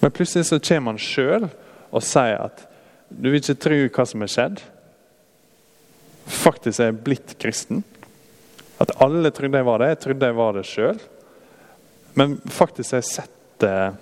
Men 0.00 0.10
plutselig 0.10 0.48
så 0.48 0.60
kommer 0.60 0.94
han 0.94 1.00
sjøl 1.02 1.48
og 1.92 2.04
sier 2.04 2.40
at 2.48 2.66
du 3.12 3.28
vil 3.28 3.42
ikke 3.42 3.60
tro 3.60 3.78
hva 3.92 4.06
som 4.08 4.24
er 4.24 4.30
skjedd. 4.32 4.62
Faktisk 6.26 6.80
er 6.80 6.90
jeg 6.90 7.02
blitt 7.04 7.34
kristen. 7.42 7.82
At 8.80 8.94
alle 9.04 9.30
trodde 9.34 9.60
jeg 9.60 9.68
var 9.68 9.82
det. 9.82 9.90
Jeg 9.92 10.00
trodde 10.06 10.30
jeg 10.30 10.38
var 10.38 10.56
det 10.56 10.64
sjøl. 10.68 11.02
Men 12.18 12.38
faktisk 12.50 12.94
har 12.94 13.02
jeg 13.02 13.10
sett 13.10 13.66
eh, 13.66 13.94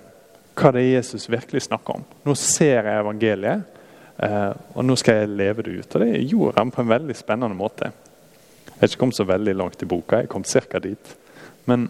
hva 0.60 0.72
det 0.74 0.82
er 0.82 0.94
Jesus 0.96 1.28
virkelig 1.30 1.66
snakker 1.66 2.00
om. 2.00 2.06
Nå 2.26 2.34
ser 2.38 2.86
jeg 2.88 3.02
evangeliet, 3.02 3.80
eh, 4.24 4.52
og 4.74 4.86
nå 4.86 4.96
skal 4.98 5.22
jeg 5.22 5.34
leve 5.36 5.66
det 5.66 5.76
ut. 5.78 5.94
Og 5.94 6.04
det 6.04 6.24
gjorde 6.24 6.58
han 6.58 6.72
på 6.74 6.84
en 6.84 6.92
veldig 6.94 7.16
spennende 7.18 7.56
måte. 7.56 7.90
Jeg 8.70 8.78
har 8.80 8.90
ikke 8.90 9.02
kommet 9.04 9.20
så 9.20 9.28
veldig 9.28 9.54
langt 9.58 9.82
i 9.84 9.88
boka, 9.88 10.22
jeg 10.22 10.32
kom 10.32 10.46
ca. 10.46 10.80
dit. 10.82 11.14
Men, 11.70 11.86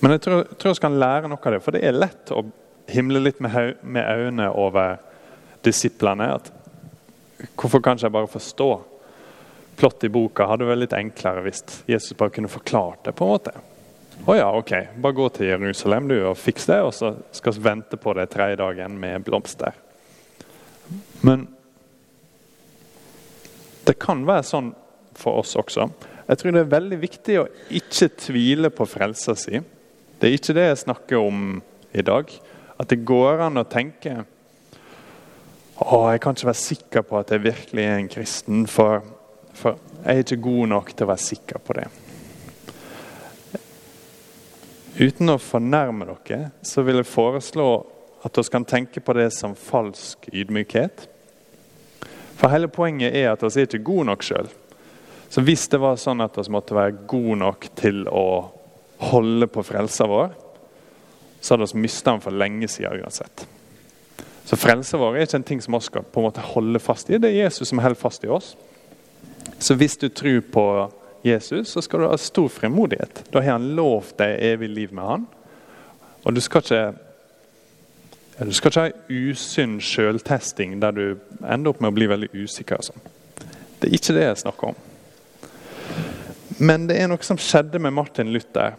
men 0.00 0.14
jeg 0.14 0.24
tror, 0.24 0.46
tror 0.54 0.72
jeg 0.72 0.80
skal 0.80 1.00
lære 1.02 1.30
noe 1.30 1.42
av 1.42 1.56
det, 1.56 1.62
for 1.64 1.74
det 1.74 1.82
er 1.84 1.98
lett 1.98 2.32
å 2.34 2.44
himle 2.88 3.20
litt 3.20 3.42
med, 3.44 3.80
med 3.82 4.06
øynene 4.06 4.52
over 4.54 5.00
disiplene. 5.66 6.30
at 6.38 6.52
Hvorfor 7.58 7.82
kan 7.82 7.98
ikke 7.98 8.08
jeg 8.08 8.16
bare 8.18 8.36
forstå? 8.38 8.70
plott 9.78 10.04
i 10.04 10.08
boka 10.10 10.46
hadde 10.50 10.66
vært 10.66 10.82
litt 10.82 10.94
enklere 10.96 11.44
hvis 11.46 11.62
Jesus 11.86 12.16
bare 12.18 12.34
kunne 12.34 12.50
forklart 12.50 13.04
det. 13.06 13.14
på 13.14 13.24
en 13.24 13.34
måte. 13.36 13.52
Å 14.26 14.34
ja, 14.34 14.48
ok, 14.50 14.72
bare 14.98 15.14
gå 15.14 15.28
til 15.36 15.52
Jerusalem 15.52 16.08
du 16.10 16.16
og 16.18 16.38
fiks 16.38 16.66
det, 16.66 16.80
og 16.82 16.90
så 16.94 17.12
skal 17.32 17.54
vi 17.54 17.62
vente 17.68 18.00
på 18.00 18.14
det 18.18 18.26
tredje 18.32 18.58
dagen 18.58 18.98
med 18.98 19.22
blomster. 19.24 19.76
Men 21.22 21.46
det 23.86 23.94
kan 24.02 24.26
være 24.26 24.44
sånn 24.44 24.72
for 25.18 25.38
oss 25.40 25.54
også. 25.58 25.86
Jeg 26.28 26.38
tror 26.38 26.54
det 26.54 26.62
er 26.62 26.72
veldig 26.76 27.00
viktig 27.00 27.36
å 27.40 27.48
ikke 27.80 28.10
tvile 28.20 28.70
på 28.74 28.86
frelsa 28.88 29.34
si. 29.38 29.60
Det 30.18 30.28
er 30.28 30.36
ikke 30.36 30.56
det 30.56 30.66
jeg 30.66 30.82
snakker 30.84 31.22
om 31.22 31.62
i 31.96 32.04
dag. 32.04 32.32
At 32.78 32.90
det 32.92 33.00
går 33.08 33.46
an 33.46 33.60
å 33.60 33.68
tenke 33.68 34.18
å, 35.78 36.08
jeg 36.10 36.20
kan 36.20 36.34
ikke 36.34 36.50
være 36.50 36.60
sikker 36.60 37.06
på 37.06 37.20
at 37.20 37.32
jeg 37.32 37.46
virkelig 37.46 37.84
er 37.86 37.96
en 37.96 38.10
kristen. 38.12 38.66
for 38.66 39.00
for 39.58 39.78
jeg 40.04 40.14
er 40.14 40.22
ikke 40.22 40.42
god 40.42 40.70
nok 40.70 40.92
til 40.94 41.06
å 41.06 41.10
være 41.10 41.24
sikker 41.24 41.62
på 41.64 41.76
det. 41.78 41.86
Uten 44.98 45.30
å 45.30 45.38
fornærme 45.42 46.08
dere, 46.08 46.50
så 46.62 46.82
vil 46.86 47.00
jeg 47.00 47.10
foreslå 47.10 47.68
at 48.26 48.38
vi 48.38 48.50
kan 48.50 48.66
tenke 48.66 49.02
på 49.02 49.14
det 49.18 49.28
som 49.34 49.54
falsk 49.58 50.28
ydmykhet. 50.32 51.06
For 52.38 52.50
hele 52.50 52.70
poenget 52.70 53.14
er 53.18 53.32
at 53.32 53.42
vi 53.42 53.62
er 53.62 53.68
ikke 53.68 53.86
gode 53.86 54.08
nok 54.10 54.26
sjøl. 54.26 54.50
Så 55.28 55.44
hvis 55.44 55.66
det 55.68 55.80
var 55.82 55.98
sånn 56.00 56.22
at 56.24 56.36
vi 56.38 56.52
måtte 56.52 56.76
være 56.76 57.04
gode 57.10 57.36
nok 57.42 57.68
til 57.76 58.06
å 58.08 58.48
holde 59.10 59.48
på 59.52 59.64
frelsa 59.66 60.08
vår, 60.08 60.32
så 61.40 61.54
hadde 61.54 61.68
vi 61.74 61.84
mista 61.84 62.14
den 62.14 62.24
for 62.24 62.34
lenge 62.34 62.68
siden 62.70 63.02
uansett. 63.02 63.44
Så 64.48 64.56
frelsa 64.56 64.98
vår 64.98 65.18
er 65.18 65.26
ikke 65.28 65.42
en 65.42 65.50
ting 65.50 65.60
som 65.60 65.76
vi 65.76 65.82
skal 65.84 66.06
på 66.08 66.22
en 66.22 66.30
måte 66.30 66.44
holde 66.54 66.80
fast 66.80 67.10
i. 67.12 67.18
Det 67.20 67.28
er 67.28 67.44
Jesus 67.44 67.68
som 67.68 67.82
holder 67.84 68.00
fast 68.00 68.24
i 68.24 68.32
oss. 68.32 68.54
Så 69.58 69.76
hvis 69.76 69.98
du 70.00 70.08
tror 70.08 70.40
på 70.40 70.64
Jesus, 71.26 71.68
så 71.68 71.82
skal 71.84 72.00
du 72.00 72.08
ha 72.08 72.16
stor 72.16 72.48
fremodighet. 72.48 73.26
Da 73.32 73.42
har 73.42 73.58
han 73.58 73.74
lovt 73.76 74.16
deg 74.22 74.38
evig 74.54 74.70
liv 74.72 74.96
med 74.96 75.04
han. 75.04 75.28
Og 76.24 76.34
du 76.34 76.40
skal 76.40 76.64
ikke 76.64 76.82
du 78.38 78.52
skal 78.54 78.70
ikke 78.70 78.82
ha 78.84 78.90
usunn 79.10 79.80
sjøltesting 79.82 80.76
der 80.78 80.94
du 80.94 81.04
ender 81.42 81.72
opp 81.72 81.80
med 81.82 81.90
å 81.90 81.96
bli 81.96 82.06
veldig 82.06 82.28
usikker. 82.38 82.78
Altså. 82.78 82.94
Det 83.80 83.88
er 83.88 83.96
ikke 83.98 84.14
det 84.14 84.26
jeg 84.28 84.42
snakker 84.44 84.70
om. 84.70 84.78
Men 86.58 86.88
det 86.88 86.98
er 86.98 87.10
noe 87.10 87.22
som 87.22 87.38
skjedde 87.38 87.80
med 87.82 87.94
Martin 87.94 88.32
Luther 88.34 88.74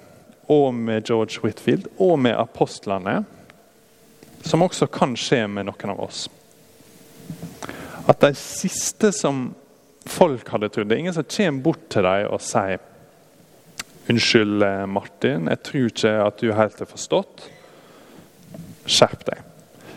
og 0.49 0.73
med 0.75 1.07
George 1.07 1.39
Whitfield 1.43 1.87
og 2.01 2.17
med 2.19 2.35
apostlene, 2.35 3.21
som 4.43 4.65
også 4.65 4.87
kan 4.91 5.15
skje 5.19 5.45
med 5.51 5.69
noen 5.69 5.93
av 5.93 6.03
oss. 6.03 6.25
At 8.09 8.19
de 8.23 8.33
siste 8.35 9.13
som 9.15 9.49
folk 10.09 10.47
hadde 10.49 10.71
trodd. 10.73 10.89
Det 10.89 10.95
er 10.95 11.03
ingen 11.03 11.13
som 11.13 11.27
kommer 11.27 11.63
bort 11.63 11.83
til 11.93 12.07
dem 12.07 12.31
og 12.33 12.41
sier 12.43 12.85
Unnskyld, 14.09 14.63
eh, 14.65 14.87
Martin, 14.89 15.45
jeg 15.51 15.61
tror 15.61 15.83
ikke 15.91 16.11
at 16.23 16.39
du 16.41 16.47
helt 16.57 16.79
har 16.81 16.87
forstått. 16.89 17.43
Skjerp 18.89 19.21
deg. 19.27 19.43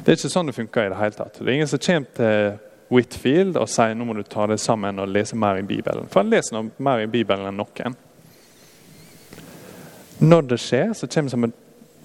Det 0.02 0.12
er 0.12 0.18
ikke 0.18 0.30
sånn 0.34 0.50
det 0.50 0.56
funker 0.58 0.84
i 0.84 0.90
det 0.92 0.98
hele 0.98 1.16
tatt. 1.16 1.38
Det 1.38 1.46
er 1.46 1.54
ingen 1.54 1.70
som 1.70 1.80
kommer 1.80 2.18
til 2.18 2.58
Whitfield 2.92 3.56
og 3.56 3.70
sier 3.72 3.96
nå 3.96 4.04
må 4.04 4.16
du 4.18 4.22
ta 4.26 4.46
det 4.50 4.60
sammen 4.60 5.00
og 5.00 5.10
lese 5.10 5.36
mer 5.38 5.60
i 5.60 5.66
Bibelen. 5.66 6.08
For 6.12 6.22
han 6.22 6.32
leser 6.32 6.70
mer 6.76 7.04
i 7.04 7.10
Bibelen 7.10 7.48
enn 7.48 7.60
noen. 7.60 7.96
Når 10.22 10.48
det 10.50 10.60
skjer, 10.62 10.92
så 10.94 11.08
kommer 11.08 11.30
det 11.30 11.34
som 11.34 11.46
en 11.48 11.56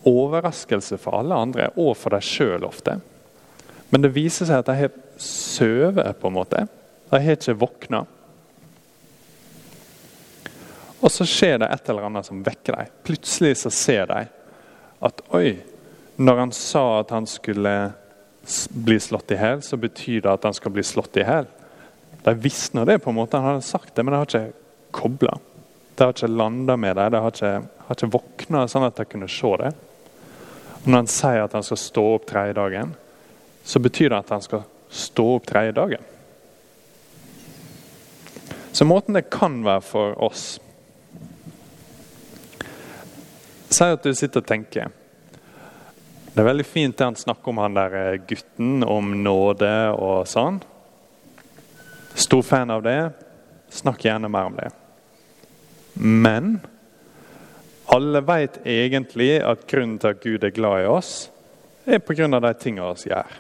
overraskelse 0.08 0.98
for 1.01 1.20
alle 1.20 1.36
andre, 1.36 1.70
og 1.75 1.91
for 2.00 2.15
deg 2.15 2.25
sjøl 2.25 2.65
ofte. 2.65 2.96
Men 3.91 4.03
det 4.03 4.15
viser 4.15 4.48
seg 4.48 4.63
at 4.63 4.70
de 4.70 4.77
har 4.79 4.96
sovet, 5.22 6.15
på 6.20 6.32
en 6.32 6.38
måte. 6.38 6.63
De 7.12 7.20
har 7.20 7.38
ikke 7.38 7.58
våkna. 7.60 8.06
Og 10.98 11.13
så 11.13 11.27
skjer 11.29 11.60
det 11.62 11.70
et 11.70 11.91
eller 11.91 12.08
annet 12.08 12.25
som 12.25 12.41
vekker 12.44 12.79
dem. 12.79 12.96
Plutselig 13.06 13.60
så 13.62 13.72
ser 13.74 14.10
de 14.10 14.24
at 15.08 15.22
oi, 15.38 15.60
når 16.17 16.41
han 16.41 16.53
sa 16.56 16.86
at 17.01 17.13
han 17.13 17.27
skulle 17.29 17.75
bli 18.70 19.00
slått 19.00 19.32
i 19.32 19.39
hjel, 19.39 19.62
så 19.62 19.77
betyr 19.77 20.22
det 20.24 20.32
at 20.32 20.46
han 20.48 20.56
skal 20.56 20.74
bli 20.75 20.84
slått 20.86 21.20
i 21.20 21.25
hjel. 21.25 21.48
De 22.24 22.34
visste 22.44 22.86
det, 22.88 23.00
på 23.04 23.12
en 23.12 23.18
måte, 23.20 23.39
han 23.39 23.56
hadde 23.56 23.68
sagt 23.68 23.96
det, 23.96 24.04
men 24.04 24.13
de 24.13 24.22
har 24.22 24.30
ikke 24.30 24.92
kobla. 24.96 25.38
De 25.96 26.04
har 26.04 26.16
ikke 26.16 26.30
landa 26.32 26.77
med 26.80 26.96
det, 27.00 27.10
de 27.13 27.22
har 27.24 27.34
ikke, 27.34 27.54
har 27.88 27.98
ikke 27.98 28.12
våkna 28.13 28.66
sånn 28.72 28.88
at 28.88 29.00
de 29.00 29.08
kunne 29.08 29.30
se 29.32 29.54
det. 29.63 29.74
Og 30.84 30.88
når 30.88 31.01
han 31.01 31.12
sier 31.12 31.44
at 31.44 31.56
han 31.58 31.66
skal 31.68 31.82
stå 31.82 32.06
opp 32.16 32.27
tredje 32.30 32.56
dagen, 32.60 32.94
så 33.68 33.82
betyr 33.84 34.13
det 34.13 34.22
at 34.22 34.36
han 34.36 34.46
skal 34.46 34.63
stå 34.94 35.25
opp 35.36 35.48
tredje 35.50 35.75
dagen. 35.75 36.06
Så 38.72 38.86
måten 38.86 39.18
det 39.18 39.30
kan 39.34 39.63
være 39.66 39.84
for 39.84 40.18
oss 40.24 40.60
Si 43.68 43.84
at 43.84 44.00
du 44.00 44.13
sitter 44.16 44.39
og 44.39 44.48
tenker. 44.48 44.94
Det 46.38 46.44
er 46.44 46.51
veldig 46.51 46.65
fint 46.70 46.94
det 46.94 47.01
han 47.01 47.15
snakker 47.17 47.50
om 47.50 47.58
han 47.63 47.74
der 47.74 47.94
eh, 47.98 48.20
gutten, 48.29 48.84
om 48.86 49.08
nåde 49.25 49.72
og 49.98 50.27
sånn. 50.29 50.60
Stor 52.13 52.44
fan 52.46 52.70
av 52.70 52.84
det. 52.86 53.00
Snakk 53.74 54.06
gjerne 54.06 54.29
mer 54.29 54.51
om 54.51 54.60
det. 54.60 54.67
Men 55.98 56.60
alle 57.89 58.22
vet 58.22 58.60
egentlig 58.70 59.32
at 59.41 59.65
grunnen 59.65 59.98
til 59.98 60.13
at 60.13 60.22
Gud 60.22 60.46
er 60.46 60.53
glad 60.53 60.84
i 60.84 60.91
oss, 60.91 61.12
er 61.89 62.06
pga. 62.06 62.29
de 62.29 62.53
tingene 62.62 62.94
vi 63.01 63.10
gjør. 63.10 63.34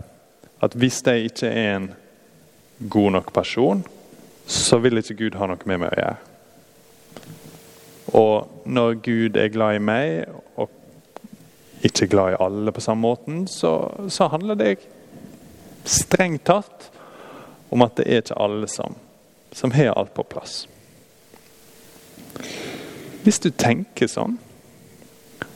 At 0.65 0.73
hvis 0.73 0.97
jeg 1.05 1.29
ikke 1.29 1.53
er 1.53 1.75
en 1.75 1.87
god 2.89 3.11
nok 3.19 3.31
person, 3.33 3.85
så 4.47 4.81
vil 4.81 4.97
ikke 4.97 5.19
Gud 5.21 5.37
ha 5.37 5.45
noe 5.45 5.69
med 5.69 5.85
meg 5.85 5.93
å 5.93 6.01
gjøre. 6.01 6.17
Og 8.17 8.65
når 8.65 9.01
Gud 9.05 9.37
er 9.37 9.53
glad 9.53 9.77
i 9.77 9.85
meg, 9.85 10.25
ikke 11.85 12.07
glad 12.07 12.33
i 12.33 12.39
alle 12.41 12.71
på 12.71 12.81
samme 12.81 13.01
måten, 13.01 13.47
så, 13.47 13.91
så 14.09 14.27
handler 14.31 14.55
det 14.55 14.75
strengt 15.87 16.45
tatt 16.47 16.89
om 17.69 17.83
at 17.85 17.99
det 17.99 18.07
er 18.07 18.23
ikke 18.23 18.39
alle 18.39 18.67
som, 18.71 18.95
som 19.51 19.73
har 19.75 19.93
alt 19.93 20.13
på 20.15 20.25
plass. 20.27 20.65
Hvis 23.23 23.39
du 23.43 23.49
tenker 23.51 24.07
sånn, 24.07 24.37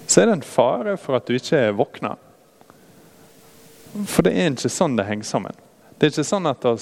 så 0.07 0.21
er 0.21 0.27
det 0.27 0.37
en 0.39 0.45
fare 0.45 0.97
for 0.99 1.15
at 1.15 1.27
du 1.27 1.37
ikke 1.37 1.59
er 1.69 1.77
våkna. 1.77 2.17
For 4.07 4.27
det 4.27 4.33
er 4.35 4.51
ikke 4.51 4.71
sånn 4.71 4.97
det 4.99 5.07
henger 5.07 5.29
sammen. 5.29 5.59
Det 5.95 6.07
er 6.07 6.13
ikke 6.13 6.27
sånn 6.27 6.49
at 6.51 6.65
vi 6.67 6.75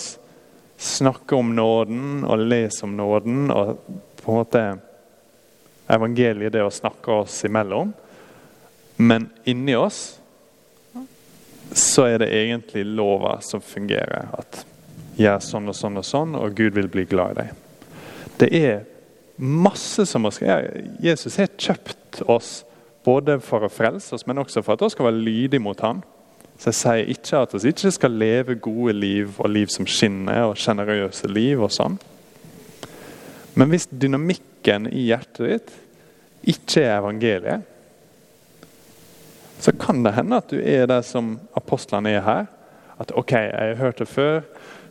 snakker 0.80 1.38
om 1.38 1.52
nåden 1.54 2.24
og 2.26 2.42
leser 2.42 2.88
om 2.88 2.96
nåden 2.98 3.50
og 3.54 3.76
på 4.22 4.32
en 4.32 4.40
måte 4.40 4.64
evangeliet 5.90 6.54
det 6.54 6.64
å 6.64 6.74
snakke 6.74 7.22
oss 7.22 7.42
imellom. 7.46 7.94
Men 9.00 9.30
inni 9.48 9.76
oss 9.80 10.20
så 11.72 12.08
er 12.10 12.20
det 12.20 12.34
egentlig 12.34 12.84
lova 12.84 13.38
som 13.46 13.62
fungerer. 13.64 14.28
At 14.36 14.66
gjør 15.20 15.44
sånn 15.44 15.72
og 15.72 15.78
sånn 15.78 16.00
og 16.02 16.08
sånn, 16.08 16.36
og 16.36 16.56
Gud 16.58 16.76
vil 16.76 16.90
bli 16.92 17.06
glad 17.08 17.38
i 17.38 17.44
deg. 17.44 17.54
Det 18.40 18.50
er 18.56 18.82
masse 19.40 20.04
som 20.08 20.28
skje. 20.32 20.58
Jesus 21.04 21.40
har 21.40 21.52
kjøpt 21.56 22.24
oss 22.28 22.64
både 23.08 23.40
for 23.44 23.64
å 23.64 23.72
frelse 23.72 24.16
oss, 24.16 24.26
men 24.28 24.42
også 24.42 24.64
for 24.64 24.76
at 24.76 24.84
vi 24.84 24.92
skal 24.94 25.10
være 25.10 25.24
lydige 25.24 25.64
mot 25.64 25.80
ham. 25.84 26.04
Så 26.60 26.74
jeg 26.74 26.80
sier 26.82 27.12
ikke 27.16 27.44
at 27.46 27.56
vi 27.56 27.72
ikke 27.72 27.92
skal 27.96 28.20
leve 28.20 28.60
gode 28.60 28.94
liv 28.98 29.40
og 29.40 29.52
liv 29.52 29.72
som 29.72 29.88
skinner, 29.88 30.50
og 30.50 30.60
sjenerøse 30.60 31.32
liv 31.32 31.62
og 31.64 31.72
sånn. 31.72 31.96
Men 33.56 33.72
hvis 33.72 33.88
dynamikken 33.92 34.92
i 34.92 35.08
hjertet 35.08 35.48
ditt 35.48 35.76
ikke 36.52 36.84
er 36.84 36.98
evangeliet, 37.00 37.76
så 39.60 39.72
kan 39.76 40.04
det 40.04 40.16
hende 40.16 40.40
at 40.40 40.52
du 40.52 40.60
er 40.60 40.88
der 40.88 41.04
som 41.04 41.38
apostlene 41.58 42.14
er 42.16 42.24
her. 42.24 42.46
At 43.00 43.12
OK, 43.16 43.32
jeg 43.32 43.52
har 43.54 43.80
hørt 43.80 44.00
det 44.00 44.08
før. 44.08 44.42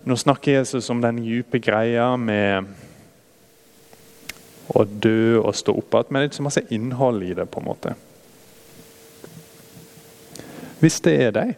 Nå 0.05 0.17
snakker 0.17 0.59
Jesus 0.61 0.91
om 0.91 1.01
den 1.03 1.23
dype 1.25 1.61
greia 1.61 2.11
med 2.17 2.69
å 4.69 4.85
dø 4.85 5.41
og 5.41 5.57
stå 5.57 5.73
opp 5.81 5.95
igjen, 5.97 6.11
men 6.11 6.21
det 6.21 6.27
er 6.27 6.31
ikke 6.31 6.41
så 6.43 6.47
masse 6.47 6.67
innhold 6.77 7.25
i 7.25 7.33
det. 7.37 7.49
på 7.49 7.61
en 7.61 7.69
måte. 7.69 7.95
Hvis 10.79 11.01
det 11.03 11.15
er 11.23 11.33
deg, 11.35 11.57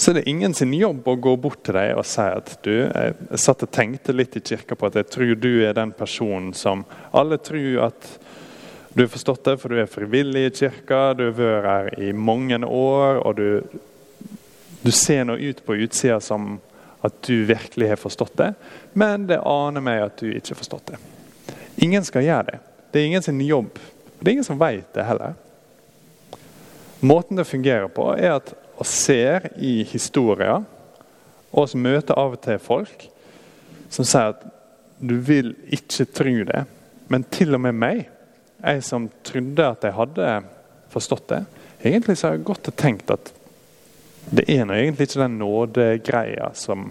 så 0.00 0.10
er 0.10 0.14
det 0.16 0.28
ingen 0.32 0.54
sin 0.56 0.72
jobb 0.72 1.04
å 1.10 1.18
gå 1.20 1.34
bort 1.36 1.60
til 1.66 1.76
deg 1.76 1.98
og 2.00 2.06
si 2.08 2.24
at 2.24 2.54
du, 2.64 2.72
jeg 2.72 3.40
satt 3.42 3.66
og 3.66 3.72
tenkte 3.74 4.14
litt 4.16 4.38
i 4.38 4.40
kirka 4.40 4.78
på 4.78 4.88
at 4.88 4.96
jeg 4.96 5.10
tror 5.12 5.34
du 5.36 5.50
er 5.60 5.76
den 5.76 5.92
personen 5.92 6.54
som 6.56 6.86
alle 7.12 7.36
tror 7.44 7.90
at 7.90 8.08
du 8.92 9.02
har 9.02 9.08
forstått 9.08 9.44
det, 9.44 9.56
for 9.62 9.70
du 9.70 9.78
er 9.80 9.90
frivillig 9.90 10.46
i 10.46 10.54
kirka, 10.62 11.12
du 11.14 11.28
har 11.28 11.36
vært 11.36 11.68
her 11.68 12.00
i 12.02 12.12
mange 12.12 12.58
år, 12.66 13.20
og 13.22 13.36
du, 13.38 13.78
du 14.82 14.90
ser 14.90 15.24
nå 15.28 15.36
ut 15.38 15.62
på 15.66 15.78
utsida 15.84 16.18
som 16.20 16.56
at 17.06 17.22
du 17.24 17.44
virkelig 17.48 17.92
har 17.92 18.00
forstått 18.00 18.34
det, 18.36 18.50
men 18.92 19.28
det 19.30 19.38
aner 19.46 19.84
meg 19.84 20.02
at 20.04 20.18
du 20.20 20.28
ikke 20.32 20.52
har 20.52 20.60
forstått 20.60 20.92
det. 20.92 20.98
Ingen 21.86 22.04
skal 22.04 22.26
gjøre 22.26 22.48
det. 22.50 22.58
Det 22.90 23.00
er 23.00 23.08
ingen 23.08 23.24
sin 23.24 23.40
jobb. 23.40 23.78
Det 24.18 24.26
er 24.26 24.32
ingen 24.34 24.44
som 24.44 24.58
vet 24.60 24.90
det 24.92 25.06
heller. 25.06 25.38
Måten 27.00 27.38
det 27.38 27.48
fungerer 27.48 27.88
på, 27.88 28.10
er 28.18 28.36
at 28.36 28.52
vi 28.80 28.84
ser 28.90 29.48
i 29.56 29.80
historier, 29.88 30.66
og 31.50 31.70
vi 31.72 31.80
møter 31.80 32.18
av 32.18 32.36
og 32.36 32.42
til 32.44 32.58
folk 32.60 33.06
som 33.90 34.06
sier 34.06 34.34
at 34.34 34.42
du 35.00 35.16
vil 35.24 35.54
ikke 35.72 36.04
tro 36.12 36.34
det. 36.50 36.64
Men 37.08 37.24
til 37.32 37.56
og 37.56 37.62
med 37.64 37.78
meg, 37.80 38.02
jeg 38.62 38.82
som 38.84 39.08
trodde 39.26 39.66
at 39.66 39.84
jeg 39.86 39.96
hadde 39.96 40.30
forstått 40.92 41.28
det, 41.32 41.44
egentlig 41.82 42.16
så 42.18 42.30
har 42.30 42.38
jeg 42.38 42.48
og 42.50 42.74
tenkt 42.76 43.12
at 43.14 43.32
det 44.30 44.44
er 44.52 44.66
nå 44.68 44.76
egentlig 44.76 45.08
ikke 45.08 45.22
den 45.22 45.38
nådegreia 45.40 46.50
som, 46.54 46.90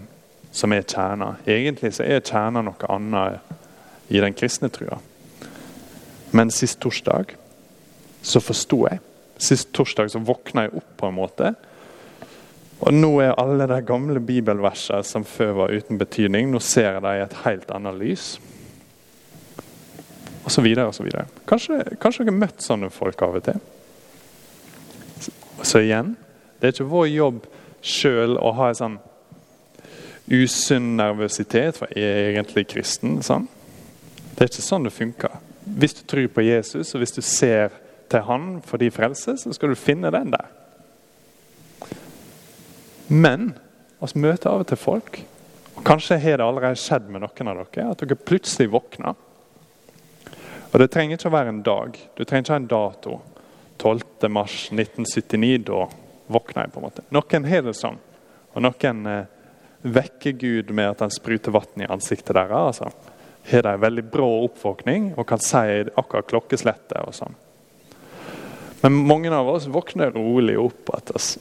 som 0.52 0.72
er 0.74 0.82
kjerna. 0.82 1.36
Egentlig 1.48 1.94
så 1.96 2.04
er 2.04 2.24
kjerna 2.26 2.62
noe 2.66 2.90
annet 2.90 4.10
i 4.10 4.20
den 4.20 4.34
kristne 4.36 4.68
trua. 4.72 4.98
Men 6.36 6.50
sist 6.52 6.80
torsdag 6.82 7.36
så 8.22 8.42
forsto 8.42 8.82
jeg. 8.90 9.00
Sist 9.40 9.70
torsdag 9.72 10.10
så 10.12 10.20
våkna 10.20 10.66
jeg 10.66 10.76
opp 10.82 10.90
på 11.00 11.08
en 11.08 11.16
måte. 11.16 11.54
Og 12.80 12.96
nå 12.96 13.10
er 13.22 13.38
alle 13.40 13.66
de 13.70 13.80
gamle 13.86 14.20
bibelversene 14.24 15.04
som 15.04 15.24
før 15.24 15.56
var 15.62 15.74
uten 15.74 16.00
betydning, 16.00 16.50
nå 16.50 16.60
ser 16.64 16.94
jeg 16.94 17.02
dem 17.04 17.18
i 17.18 17.24
et 17.24 17.40
helt 17.44 17.72
annet 17.76 17.98
lys. 18.00 18.28
Og 20.50 20.54
så 20.54 20.62
videre 20.66 20.92
så 20.92 21.04
videre. 21.06 21.28
Kanskje, 21.46 21.76
kanskje 22.02 22.24
dere 22.24 22.32
har 22.34 22.40
møtt 22.40 22.64
sånne 22.64 22.88
folk 22.90 23.20
av 23.22 23.36
og 23.38 23.44
til. 23.46 23.60
Så 25.62 25.78
igjen, 25.84 26.16
det 26.58 26.66
er 26.66 26.74
ikke 26.74 26.90
vår 26.90 27.06
jobb 27.06 27.44
sjøl 27.86 28.34
å 28.34 28.50
ha 28.58 28.72
en 28.72 28.78
sånn 28.80 28.96
usunn 30.26 30.96
nervøsitet, 30.98 31.78
for 31.78 31.94
jeg 31.94 32.02
er 32.02 32.32
egentlig 32.32 32.66
kristen. 32.66 33.20
sånn. 33.22 33.46
Det 34.34 34.42
er 34.42 34.50
ikke 34.50 34.66
sånn 34.66 34.90
det 34.90 34.94
funker. 34.96 35.38
Hvis 35.62 35.94
du 36.00 36.02
tror 36.10 36.26
på 36.34 36.42
Jesus, 36.48 36.94
og 36.94 37.04
hvis 37.04 37.14
du 37.14 37.22
ser 37.22 37.70
til 38.10 38.26
Han 38.26 38.60
for 38.66 38.82
de 38.82 38.90
frelse, 38.90 39.38
så 39.38 39.54
skal 39.54 39.70
du 39.70 39.78
finne 39.78 40.10
den 40.10 40.34
der. 40.34 40.50
Men 43.06 43.52
vi 44.02 44.18
møter 44.18 44.50
av 44.50 44.66
og 44.66 44.66
til 44.66 44.82
folk, 44.82 45.22
og 45.76 45.84
kanskje 45.86 46.18
har 46.18 46.42
det 46.42 46.46
allerede 46.46 46.74
skjedd 46.74 47.06
med 47.06 47.22
noen 47.22 47.54
av 47.54 47.66
dere, 47.70 47.90
at 47.94 48.02
dere 48.02 48.18
plutselig 48.18 48.72
våkner. 48.74 49.14
Og 50.70 50.78
Det 50.78 50.90
trenger 50.90 51.18
ikke 51.18 51.30
å 51.30 51.34
være 51.34 51.52
en 51.54 51.62
dag. 51.66 51.98
Du 52.16 52.24
trenger 52.24 52.44
ikke 52.44 52.54
ha 52.54 52.62
en 52.62 52.70
dato. 52.70 53.20
12. 53.80 54.28
mars 54.28 54.56
1979, 54.70 55.64
da 55.66 55.86
våkner 56.30 56.66
jeg. 56.66 56.72
på 56.72 56.80
en 56.80 56.86
måte. 56.86 57.06
Noen 57.10 57.46
har 57.48 57.62
det 57.66 57.74
sånn. 57.74 57.98
Og 58.54 58.62
noen 58.62 59.06
eh, 59.08 59.30
vekker 59.82 60.36
Gud 60.38 60.70
med 60.76 60.92
at 60.92 61.00
han 61.06 61.14
spruter 61.14 61.54
vann 61.54 61.82
i 61.82 61.88
ansiktet 61.88 62.36
deres. 62.36 62.82
Altså 62.82 63.16
har 63.50 63.62
de 63.62 63.76
veldig 63.80 64.04
brå 64.10 64.28
oppvåkning 64.44 65.12
og 65.16 65.26
kan 65.28 65.40
si 65.42 65.84
akkurat 65.96 66.28
klokkeslettet. 66.28 66.98
og 67.06 67.14
sånn. 67.14 67.34
Men 68.82 69.00
mange 69.06 69.32
av 69.34 69.48
oss 69.48 69.66
våkner 69.66 70.12
rolig 70.14 70.58
opp. 70.58 70.90
at 70.94 71.10
altså. 71.10 71.40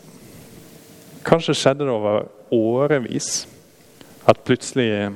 Kanskje 1.24 1.54
skjedde 1.54 1.86
det 1.86 1.94
over 1.94 2.28
årevis. 2.52 3.48
At 4.26 4.44
plutselig, 4.44 5.12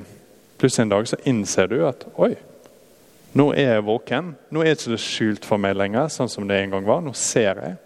plutselig 0.58 0.84
en 0.84 0.90
dag 0.90 1.08
så 1.08 1.18
innser 1.26 1.68
du 1.68 1.88
at 1.88 2.06
oi, 2.18 2.36
nå 3.34 3.48
er 3.58 3.76
jeg 3.76 3.86
våken. 3.88 4.34
Nå 4.54 4.62
er 4.62 4.76
ikke 4.76 4.94
det 4.94 5.02
skjult 5.02 5.48
for 5.48 5.62
meg 5.62 5.78
lenger, 5.78 6.12
sånn 6.14 6.30
som 6.30 6.46
det 6.50 6.60
en 6.60 6.76
gang 6.76 6.86
var. 6.86 7.02
Nå 7.02 7.16
ser 7.18 7.62
jeg. 7.64 7.78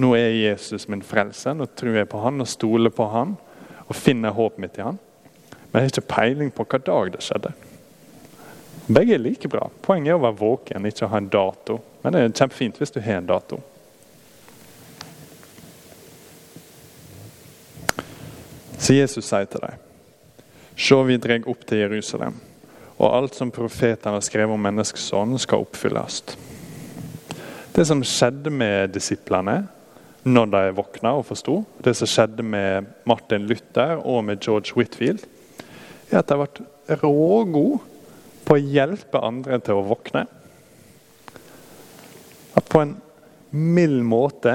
Nå 0.00 0.14
er 0.16 0.32
Jesus 0.32 0.88
min 0.88 1.04
frelse. 1.04 1.52
Nå 1.54 1.68
tror 1.76 2.00
jeg 2.00 2.08
på 2.10 2.22
han 2.24 2.40
og 2.40 2.48
stoler 2.50 2.92
på 2.94 3.06
han 3.12 3.36
og 3.84 3.98
finner 3.98 4.34
håpet 4.34 4.62
mitt 4.64 4.80
i 4.80 4.86
han. 4.86 4.98
Men 5.70 5.82
jeg 5.82 5.90
har 5.90 5.92
ikke 5.92 6.14
peiling 6.14 6.50
på 6.54 6.64
hva 6.64 6.80
dag 6.86 7.12
det 7.12 7.22
skjedde. 7.26 7.52
Begge 8.86 9.14
er 9.16 9.22
like 9.22 9.48
bra. 9.48 9.68
Poenget 9.84 10.12
er 10.12 10.18
å 10.18 10.24
være 10.24 10.38
våken, 10.40 10.88
ikke 10.88 11.06
å 11.06 11.12
ha 11.12 11.20
en 11.20 11.30
dato. 11.32 11.78
Men 12.02 12.16
det 12.16 12.20
er 12.24 12.34
kjempefint 12.36 12.80
hvis 12.80 12.92
du 12.92 13.00
har 13.04 13.20
en 13.20 13.28
dato. 13.28 13.60
Så 18.78 18.96
Jesus 18.96 19.24
sier 19.28 19.48
til 19.48 19.62
dem, 19.64 19.80
Se, 20.74 20.96
vi 21.06 21.16
dreg 21.22 21.46
opp 21.48 21.62
til 21.68 21.84
Jerusalem, 21.84 22.34
og 22.98 23.10
alt 23.10 23.34
som 23.34 23.52
profetene 23.54 24.16
har 24.16 24.24
skrevet 24.24 24.54
om 24.54 24.66
menneskesønnen, 24.66 25.40
skal 25.42 25.64
oppfylles. 25.64 26.22
Det 27.74 27.86
som 27.88 28.04
skjedde 28.06 28.52
med 28.54 28.92
disiplene 28.94 29.64
når 30.24 30.52
de 30.52 30.60
våkna 30.76 31.16
og 31.18 31.26
forsto, 31.28 31.58
det 31.84 31.96
som 31.98 32.08
skjedde 32.08 32.44
med 32.46 32.86
Martin 33.08 33.48
Luther 33.48 33.98
og 33.98 34.22
med 34.24 34.40
George 34.40 34.76
Whitfield, 34.76 35.24
er 36.10 36.20
at 36.22 36.30
de 36.30 36.38
ble 36.38 36.98
rågode 37.02 37.82
på 38.44 38.56
å 38.56 38.62
hjelpe 38.62 39.20
andre 39.24 39.58
til 39.64 39.80
å 39.80 39.86
våkne. 39.88 40.24
At 42.54 42.70
på 42.70 42.84
en 42.84 42.94
mild 43.50 44.04
måte 44.06 44.54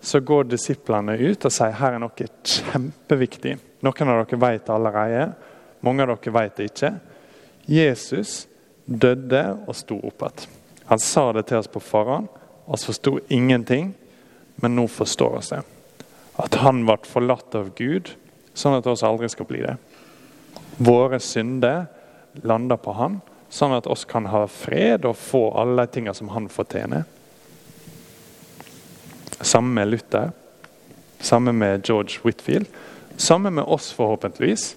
så 0.00 0.20
går 0.22 0.48
disiplene 0.48 1.16
ut 1.18 1.44
og 1.44 1.52
sier 1.52 1.74
her 1.76 1.96
er 1.96 2.02
noe 2.02 2.28
kjempeviktig. 2.46 3.56
Noen 3.84 4.12
av 4.12 4.22
dere 4.22 4.40
vet 4.42 4.72
allerede, 4.72 5.28
mange 5.84 6.04
av 6.04 6.14
dere 6.14 6.34
vet 6.36 6.56
det 6.58 6.70
ikke. 6.70 6.92
Jesus 7.66 8.46
døde 8.86 9.42
og 9.66 9.74
sto 9.76 9.98
opp 9.98 10.22
igjen. 10.22 10.52
Han 10.86 11.02
sa 11.02 11.32
det 11.34 11.48
til 11.48 11.58
oss 11.58 11.70
på 11.70 11.82
forhånd. 11.82 12.28
Vi 12.66 12.78
forsto 12.78 13.18
ingenting, 13.28 13.94
men 14.62 14.76
nå 14.76 14.86
forstår 14.90 15.34
vi 15.34 15.42
det. 15.50 15.62
At 16.38 16.58
han 16.62 16.84
ble 16.86 16.98
forlatt 17.08 17.54
av 17.58 17.72
Gud, 17.78 18.12
sånn 18.54 18.76
at 18.78 18.86
vi 18.86 18.94
aldri 19.06 19.30
skal 19.32 19.48
bli 19.48 19.64
det. 19.64 19.76
Våre 20.78 21.18
synder 21.22 21.86
lander 22.46 22.78
på 22.78 22.94
han, 22.94 23.20
sånn 23.50 23.74
at 23.76 23.86
oss 23.90 24.04
kan 24.08 24.28
ha 24.30 24.44
fred 24.50 25.06
og 25.08 25.16
få 25.18 25.48
alle 25.58 25.86
de 25.86 25.94
tingene 25.94 26.14
som 26.14 26.30
han 26.34 26.50
fortjener. 26.52 27.06
Samme 29.40 29.74
med 29.80 29.90
Luther, 29.90 30.30
samme 31.20 31.52
med 31.52 31.86
George 31.88 32.20
Whitfield, 32.24 32.68
samme 33.16 33.50
med 33.50 33.64
oss 33.64 33.90
forhåpentligvis. 33.96 34.74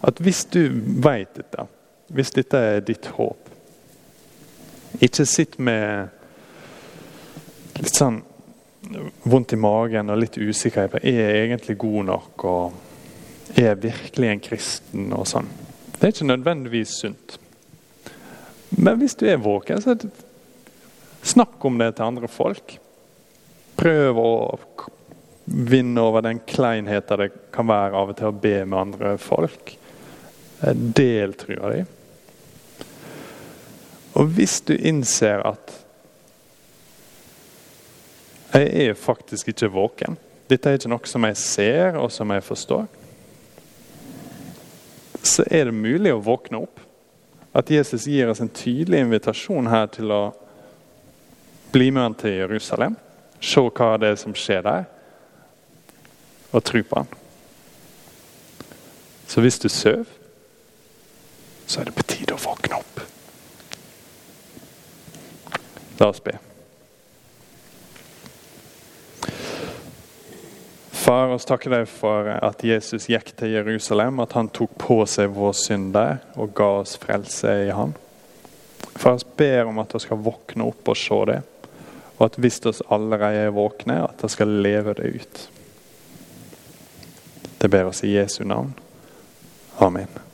At 0.00 0.20
hvis 0.22 0.44
du 0.48 0.64
vet 1.04 1.34
dette, 1.36 1.66
hvis 2.10 2.32
dette 2.34 2.58
er 2.58 2.80
ditt 2.84 3.06
håp 3.16 3.48
Ikke 5.00 5.26
sitt 5.28 5.58
med 5.62 6.10
litt 7.80 7.94
sånn 7.94 8.20
vondt 9.22 9.52
i 9.52 9.58
magen 9.60 10.10
og 10.10 10.18
litt 10.20 10.38
usikkerhet 10.40 10.94
på 10.94 11.00
er 11.04 11.18
jeg 11.20 11.44
egentlig 11.44 11.76
god 11.80 12.06
nok. 12.08 12.44
og 12.44 13.56
Er 13.56 13.70
jeg 13.70 13.82
virkelig 13.82 14.28
en 14.30 14.40
kristen? 14.40 15.12
og 15.12 15.26
sånn. 15.28 15.48
Det 15.92 16.06
er 16.06 16.14
ikke 16.14 16.30
nødvendigvis 16.30 16.94
sunt. 17.02 17.38
Men 18.70 18.98
hvis 18.98 19.16
du 19.20 19.26
er 19.28 19.42
våken, 19.42 19.82
så 19.82 19.96
snakk 21.22 21.64
om 21.64 21.78
det 21.78 21.92
til 21.96 22.06
andre 22.06 22.30
folk. 22.30 22.78
Prøv 23.76 24.18
å 24.20 24.32
vinne 25.44 26.00
over 26.00 26.24
den 26.24 26.40
kleinheten 26.46 27.20
det 27.20 27.30
kan 27.52 27.68
være 27.68 27.96
av 27.98 28.12
og 28.12 28.18
til 28.18 28.30
å 28.30 28.36
be 28.42 28.56
med 28.64 28.78
andre 28.78 29.16
folk. 29.20 29.74
Del 30.96 31.34
trua 31.40 31.72
di. 31.74 31.84
Og 34.18 34.32
hvis 34.34 34.60
du 34.66 34.74
innser 34.74 35.42
at 35.46 35.76
jeg 38.52 38.88
er 38.88 38.94
faktisk 38.94 39.48
ikke 39.48 39.70
våken. 39.70 40.16
Dette 40.50 40.68
er 40.68 40.78
ikke 40.78 40.90
noe 40.90 41.06
som 41.06 41.24
jeg 41.28 41.38
ser 41.38 41.98
og 42.00 42.10
som 42.10 42.30
jeg 42.34 42.42
forstår. 42.42 42.86
Så 45.22 45.44
er 45.46 45.68
det 45.68 45.76
mulig 45.76 46.10
å 46.14 46.22
våkne 46.24 46.64
opp. 46.64 46.80
At 47.54 47.70
Jesus 47.70 48.08
gir 48.10 48.30
oss 48.30 48.40
en 48.42 48.50
tydelig 48.50 49.04
invitasjon 49.04 49.70
her 49.70 49.86
til 49.94 50.10
å 50.14 50.22
bli 51.70 51.90
med 51.94 52.02
han 52.02 52.18
til 52.18 52.40
Jerusalem. 52.40 52.96
Se 53.40 53.62
hva 53.62 53.94
det 54.00 54.10
er 54.10 54.18
som 54.18 54.34
skjer 54.36 54.64
der, 54.66 54.84
og 56.50 56.64
tro 56.66 56.82
på 56.82 56.98
han. 56.98 57.14
Så 59.30 59.40
hvis 59.40 59.58
du 59.62 59.68
sover, 59.70 60.10
så 61.66 61.80
er 61.80 61.88
det 61.88 61.94
på 61.94 62.06
tide 62.10 62.34
å 62.34 62.42
våkne 62.42 62.82
opp. 62.82 63.02
La 66.00 66.08
oss 66.08 66.24
be. 66.24 66.32
Far, 70.90 71.28
oss 71.28 71.44
takker 71.44 71.74
deg 71.74 71.88
for 71.92 72.28
at 72.32 72.62
Jesus 72.64 73.08
gikk 73.10 73.34
til 73.36 73.52
Jerusalem, 73.52 74.22
at 74.24 74.32
han 74.36 74.48
tok 74.48 74.72
på 74.80 74.96
seg 75.08 75.34
vår 75.36 75.52
synd 75.56 75.90
der 75.96 76.22
og 76.40 76.54
ga 76.56 76.68
oss 76.80 76.94
frelse 77.00 77.52
i 77.66 77.68
ham. 77.76 77.92
Far, 78.94 79.18
oss 79.18 79.26
ber 79.36 79.68
om 79.68 79.82
at 79.82 79.92
vi 79.96 80.00
skal 80.06 80.22
våkne 80.24 80.70
opp 80.72 80.88
og 80.88 81.00
se 81.02 81.20
det, 81.34 81.38
og 82.16 82.24
at 82.30 82.40
hvis 82.40 82.60
vi 82.64 82.74
allerede 82.96 83.44
er 83.50 83.54
våkne, 83.56 84.00
at 84.08 84.24
vi 84.24 84.32
skal 84.32 84.56
leve 84.64 84.96
det 85.02 85.12
ut. 85.20 85.44
Det 87.60 87.68
ber 87.68 87.92
oss 87.92 88.04
i 88.08 88.16
Jesu 88.16 88.40
navn. 88.48 88.72
Amen. 89.84 90.29